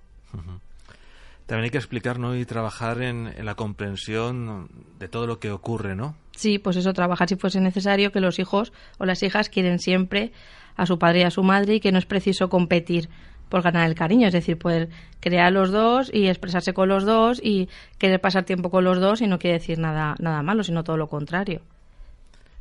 También 1.46 1.65
hay 1.65 1.70
que 1.70 1.78
explicar 1.78 2.18
¿no? 2.18 2.36
y 2.36 2.46
trabajar 2.46 3.02
en, 3.02 3.28
en, 3.36 3.46
la 3.46 3.56
comprensión 3.56 4.70
de 5.00 5.08
todo 5.08 5.28
lo 5.28 5.39
que 5.39 5.52
ocurre, 5.52 5.96
¿no? 5.96 6.15
Sí, 6.36 6.58
pues 6.60 6.76
eso, 6.76 6.94
trabajar 6.94 7.28
si 7.28 7.36
fuese 7.36 7.60
necesario, 7.60 8.12
que 8.12 8.20
los 8.20 8.39
hijos 8.39 8.72
o 8.98 9.06
las 9.06 9.22
hijas 9.24 9.50
quieren 9.50 9.80
siempre 9.80 10.32
a 10.76 10.86
su 10.86 10.98
padre 10.98 11.20
y 11.20 11.24
a 11.24 11.32
su 11.32 11.44
madre 11.44 11.76
y 11.76 11.80
que 11.80 11.92
no 11.92 12.00
es 12.00 12.06
preciso 12.06 12.50
competir 12.50 13.10
por 13.50 13.62
ganar 13.62 13.88
el 13.88 13.96
cariño, 13.96 14.28
es 14.28 14.34
decir, 14.34 14.58
poder 14.58 14.90
crear 15.20 15.52
los 15.52 15.72
dos 15.72 16.10
y 16.14 16.28
expresarse 16.28 16.74
con 16.74 16.88
los 16.88 17.06
dos 17.06 17.42
y 17.44 17.68
querer 17.98 18.22
pasar 18.22 18.46
tiempo 18.46 18.70
con 18.70 18.84
los 18.84 19.00
dos 19.00 19.22
y 19.22 19.28
no 19.28 19.40
quiere 19.40 19.58
decir 19.58 19.80
nada, 19.80 20.16
nada 20.20 20.42
malo, 20.44 20.64
sino 20.64 20.84
todo 20.84 20.98
lo 20.98 21.08
contrario. 21.08 21.62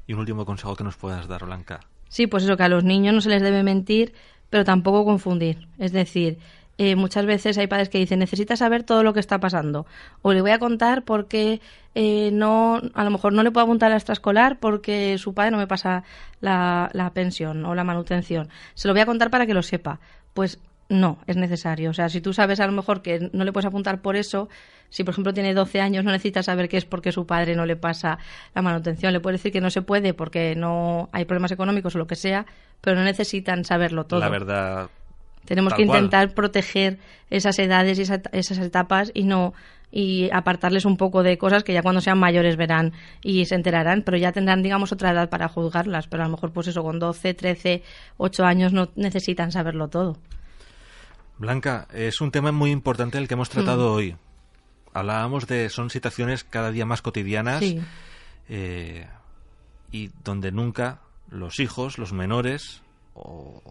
Y 0.06 0.14
un 0.14 0.20
último 0.20 0.44
consejo 0.46 0.74
que 0.74 0.84
nos 0.84 0.96
puedas 0.96 1.28
dar, 1.28 1.44
Blanca. 1.44 1.80
Sí, 2.08 2.26
pues 2.26 2.44
eso, 2.44 2.56
que 2.56 2.62
a 2.62 2.68
los 2.68 2.84
niños 2.84 3.14
no 3.14 3.20
se 3.20 3.28
les 3.28 3.42
debe 3.42 3.62
mentir, 3.62 4.14
pero 4.48 4.64
tampoco 4.64 5.04
confundir. 5.04 5.68
Es 5.78 5.92
decir, 5.92 6.38
eh, 6.78 6.94
muchas 6.96 7.26
veces 7.26 7.58
hay 7.58 7.66
padres 7.66 7.88
que 7.88 7.98
dicen, 7.98 8.20
necesita 8.20 8.56
saber 8.56 8.84
todo 8.84 9.02
lo 9.02 9.12
que 9.12 9.20
está 9.20 9.38
pasando. 9.40 9.86
O 10.22 10.32
le 10.32 10.40
voy 10.40 10.52
a 10.52 10.58
contar 10.58 11.04
porque 11.04 11.60
eh, 11.94 12.30
no, 12.32 12.80
a 12.94 13.04
lo 13.04 13.10
mejor 13.10 13.32
no 13.32 13.42
le 13.42 13.50
puedo 13.50 13.64
apuntar 13.64 13.88
a 13.88 13.90
la 13.90 13.96
extraescolar 13.96 14.58
porque 14.60 15.18
su 15.18 15.34
padre 15.34 15.50
no 15.50 15.58
me 15.58 15.66
pasa 15.66 16.04
la, 16.40 16.88
la 16.92 17.10
pensión 17.10 17.64
o 17.66 17.74
la 17.74 17.84
manutención. 17.84 18.48
Se 18.74 18.86
lo 18.88 18.94
voy 18.94 19.00
a 19.00 19.06
contar 19.06 19.30
para 19.30 19.44
que 19.44 19.54
lo 19.54 19.62
sepa. 19.62 19.98
Pues 20.34 20.60
no, 20.88 21.18
es 21.26 21.36
necesario. 21.36 21.90
O 21.90 21.92
sea, 21.92 22.08
si 22.08 22.20
tú 22.20 22.32
sabes 22.32 22.60
a 22.60 22.66
lo 22.66 22.72
mejor 22.72 23.02
que 23.02 23.30
no 23.32 23.44
le 23.44 23.52
puedes 23.52 23.66
apuntar 23.66 24.00
por 24.00 24.16
eso, 24.16 24.48
si 24.88 25.04
por 25.04 25.12
ejemplo 25.12 25.34
tiene 25.34 25.52
12 25.52 25.80
años, 25.80 26.04
no 26.04 26.12
necesitas 26.12 26.46
saber 26.46 26.68
qué 26.68 26.78
es 26.78 26.86
porque 26.86 27.12
su 27.12 27.26
padre 27.26 27.54
no 27.54 27.66
le 27.66 27.76
pasa 27.76 28.18
la 28.54 28.62
manutención. 28.62 29.12
Le 29.12 29.20
puedes 29.20 29.40
decir 29.40 29.52
que 29.52 29.60
no 29.60 29.70
se 29.70 29.82
puede 29.82 30.14
porque 30.14 30.54
no 30.56 31.10
hay 31.12 31.26
problemas 31.26 31.52
económicos 31.52 31.94
o 31.94 31.98
lo 31.98 32.06
que 32.06 32.16
sea, 32.16 32.46
pero 32.80 32.96
no 32.96 33.04
necesitan 33.04 33.64
saberlo 33.64 34.04
todo. 34.04 34.20
La 34.20 34.30
verdad. 34.30 34.88
Tenemos 35.44 35.74
que 35.74 35.82
intentar 35.82 36.34
proteger 36.34 36.98
esas 37.30 37.58
edades 37.58 37.98
y 37.98 38.02
esas 38.02 38.58
etapas 38.58 39.10
y 39.14 39.24
no 39.24 39.54
y 39.90 40.28
apartarles 40.32 40.84
un 40.84 40.98
poco 40.98 41.22
de 41.22 41.38
cosas 41.38 41.64
que 41.64 41.72
ya 41.72 41.82
cuando 41.82 42.02
sean 42.02 42.18
mayores 42.18 42.56
verán 42.56 42.92
y 43.22 43.46
se 43.46 43.54
enterarán, 43.54 44.02
pero 44.02 44.18
ya 44.18 44.32
tendrán, 44.32 44.62
digamos, 44.62 44.92
otra 44.92 45.12
edad 45.12 45.30
para 45.30 45.48
juzgarlas. 45.48 46.08
Pero 46.08 46.22
a 46.22 46.26
lo 46.26 46.32
mejor, 46.32 46.52
pues 46.52 46.68
eso, 46.68 46.82
con 46.82 46.98
12, 46.98 47.32
13, 47.32 47.82
8 48.18 48.44
años 48.44 48.72
no 48.74 48.90
necesitan 48.96 49.50
saberlo 49.50 49.88
todo. 49.88 50.18
Blanca, 51.38 51.86
es 51.92 52.20
un 52.20 52.30
tema 52.30 52.52
muy 52.52 52.70
importante 52.70 53.18
el 53.18 53.28
que 53.28 53.34
hemos 53.34 53.50
tratado 53.50 53.90
mm. 53.90 53.94
hoy. 53.94 54.16
Hablábamos 54.92 55.46
de 55.46 55.68
son 55.68 55.90
situaciones 55.90 56.44
cada 56.44 56.70
día 56.70 56.84
más 56.84 57.02
cotidianas 57.02 57.62
eh, 58.48 59.06
y 59.92 60.10
donde 60.24 60.50
nunca 60.50 61.00
los 61.30 61.60
hijos, 61.60 61.98
los 61.98 62.12
menores 62.12 62.82
o, 63.14 63.62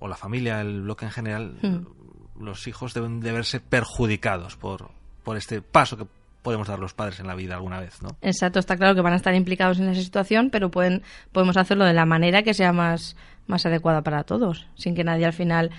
la 0.00 0.16
familia, 0.16 0.60
el 0.60 0.82
bloque 0.82 1.04
en 1.04 1.10
general, 1.10 1.58
mm. 1.62 2.42
los 2.44 2.66
hijos 2.68 2.94
deben 2.94 3.20
de 3.20 3.32
verse 3.32 3.60
perjudicados 3.60 4.56
por, 4.56 4.90
por 5.24 5.36
este 5.36 5.62
paso 5.62 5.96
que 5.96 6.06
podemos 6.42 6.68
dar 6.68 6.78
los 6.78 6.94
padres 6.94 7.18
en 7.18 7.26
la 7.26 7.34
vida 7.34 7.56
alguna 7.56 7.80
vez, 7.80 8.00
¿no? 8.02 8.10
Exacto, 8.22 8.60
está 8.60 8.76
claro 8.76 8.94
que 8.94 9.00
van 9.00 9.14
a 9.14 9.16
estar 9.16 9.34
implicados 9.34 9.80
en 9.80 9.88
esa 9.88 10.00
situación, 10.00 10.50
pero 10.50 10.70
pueden, 10.70 11.02
podemos 11.32 11.56
hacerlo 11.56 11.84
de 11.84 11.92
la 11.92 12.06
manera 12.06 12.44
que 12.44 12.54
sea 12.54 12.72
más, 12.72 13.16
más 13.48 13.66
adecuada 13.66 14.02
para 14.02 14.22
todos, 14.22 14.68
sin 14.76 14.94
que 14.94 15.02
nadie 15.02 15.26
al 15.26 15.32
final, 15.32 15.72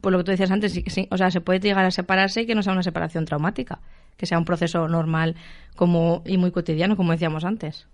pues 0.00 0.12
lo 0.12 0.18
que 0.18 0.24
tú 0.24 0.30
decías 0.30 0.50
antes, 0.50 0.72
sí, 0.72 1.08
o 1.10 1.16
sea, 1.16 1.30
se 1.30 1.40
puede 1.40 1.60
llegar 1.60 1.84
a 1.84 1.90
separarse 1.90 2.42
y 2.42 2.46
que 2.46 2.54
no 2.54 2.62
sea 2.62 2.72
una 2.72 2.82
separación 2.82 3.24
traumática, 3.24 3.80
que 4.16 4.26
sea 4.26 4.38
un 4.38 4.44
proceso 4.44 4.86
normal 4.88 5.36
como 5.76 6.22
y 6.26 6.38
muy 6.38 6.50
cotidiano, 6.52 6.96
como 6.96 7.12
decíamos 7.12 7.44
antes. 7.44 7.86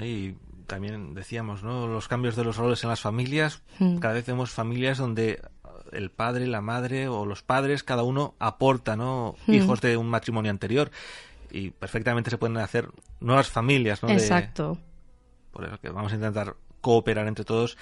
Y 0.00 0.34
también 0.66 1.14
decíamos, 1.14 1.62
¿no? 1.62 1.86
Los 1.86 2.08
cambios 2.08 2.36
de 2.36 2.44
los 2.44 2.56
roles 2.56 2.82
en 2.84 2.90
las 2.90 3.00
familias, 3.00 3.62
Mm. 3.78 3.98
cada 3.98 4.14
vez 4.14 4.26
vemos 4.26 4.50
familias 4.50 4.98
donde 4.98 5.40
el 5.92 6.10
padre, 6.10 6.46
la 6.46 6.62
madre 6.62 7.08
o 7.08 7.26
los 7.26 7.42
padres, 7.42 7.82
cada 7.82 8.02
uno 8.02 8.34
aporta, 8.38 8.96
¿no? 8.96 9.34
Mm. 9.46 9.52
Hijos 9.52 9.80
de 9.82 9.96
un 9.98 10.08
matrimonio 10.08 10.50
anterior 10.50 10.90
y 11.50 11.70
perfectamente 11.70 12.30
se 12.30 12.38
pueden 12.38 12.56
hacer 12.56 12.88
nuevas 13.20 13.48
familias, 13.50 14.02
¿no? 14.02 14.08
De- 14.08 14.14
Exacto. 14.14 14.78
por 15.50 15.64
eso 15.66 15.78
que 15.78 15.90
vamos 15.90 16.12
a 16.12 16.14
intentar 16.14 16.56
cooperar 16.80 17.26
entre 17.28 17.44
todos 17.44 17.76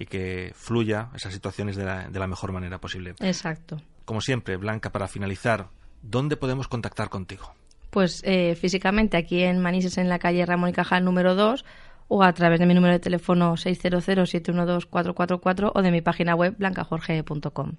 y 0.00 0.06
que 0.06 0.52
fluya 0.56 1.10
esas 1.14 1.32
situaciones 1.34 1.76
de 1.76 1.84
la, 1.84 2.08
de 2.08 2.18
la 2.18 2.26
mejor 2.26 2.50
manera 2.52 2.78
posible. 2.78 3.14
Exacto. 3.20 3.82
Como 4.06 4.22
siempre, 4.22 4.56
Blanca, 4.56 4.90
para 4.90 5.08
finalizar, 5.08 5.66
¿dónde 6.00 6.38
podemos 6.38 6.68
contactar 6.68 7.10
contigo? 7.10 7.52
Pues 7.90 8.22
eh, 8.24 8.56
físicamente 8.58 9.18
aquí 9.18 9.42
en 9.42 9.60
Manises, 9.60 9.98
en 9.98 10.08
la 10.08 10.18
calle 10.18 10.46
Ramón 10.46 10.70
y 10.70 10.72
Cajal 10.72 11.04
número 11.04 11.34
2, 11.34 11.66
o 12.08 12.22
a 12.22 12.32
través 12.32 12.60
de 12.60 12.64
mi 12.64 12.72
número 12.72 12.94
de 12.94 12.98
teléfono 12.98 13.56
600-712-444 13.56 15.72
o 15.74 15.82
de 15.82 15.90
mi 15.90 16.00
página 16.00 16.34
web 16.34 16.54
blancajorge.com. 16.56 17.72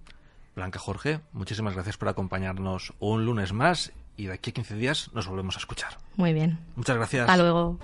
Blanca 0.55 0.77
Jorge, 0.77 1.21
muchísimas 1.34 1.73
gracias 1.73 1.97
por 1.97 2.07
acompañarnos 2.07 2.93
un 2.99 3.25
lunes 3.25 3.51
más 3.51 3.93
y 4.15 4.27
de 4.27 4.34
aquí 4.34 4.51
a 4.51 4.53
15 4.53 4.75
días 4.75 5.10
nos 5.13 5.27
volvemos 5.27 5.55
a 5.55 5.60
escuchar. 5.60 5.97
Muy 6.17 6.34
bien. 6.34 6.60
Muchas 6.75 6.97
gracias. 6.97 7.27
Hasta 7.27 7.41
luego. 7.41 7.79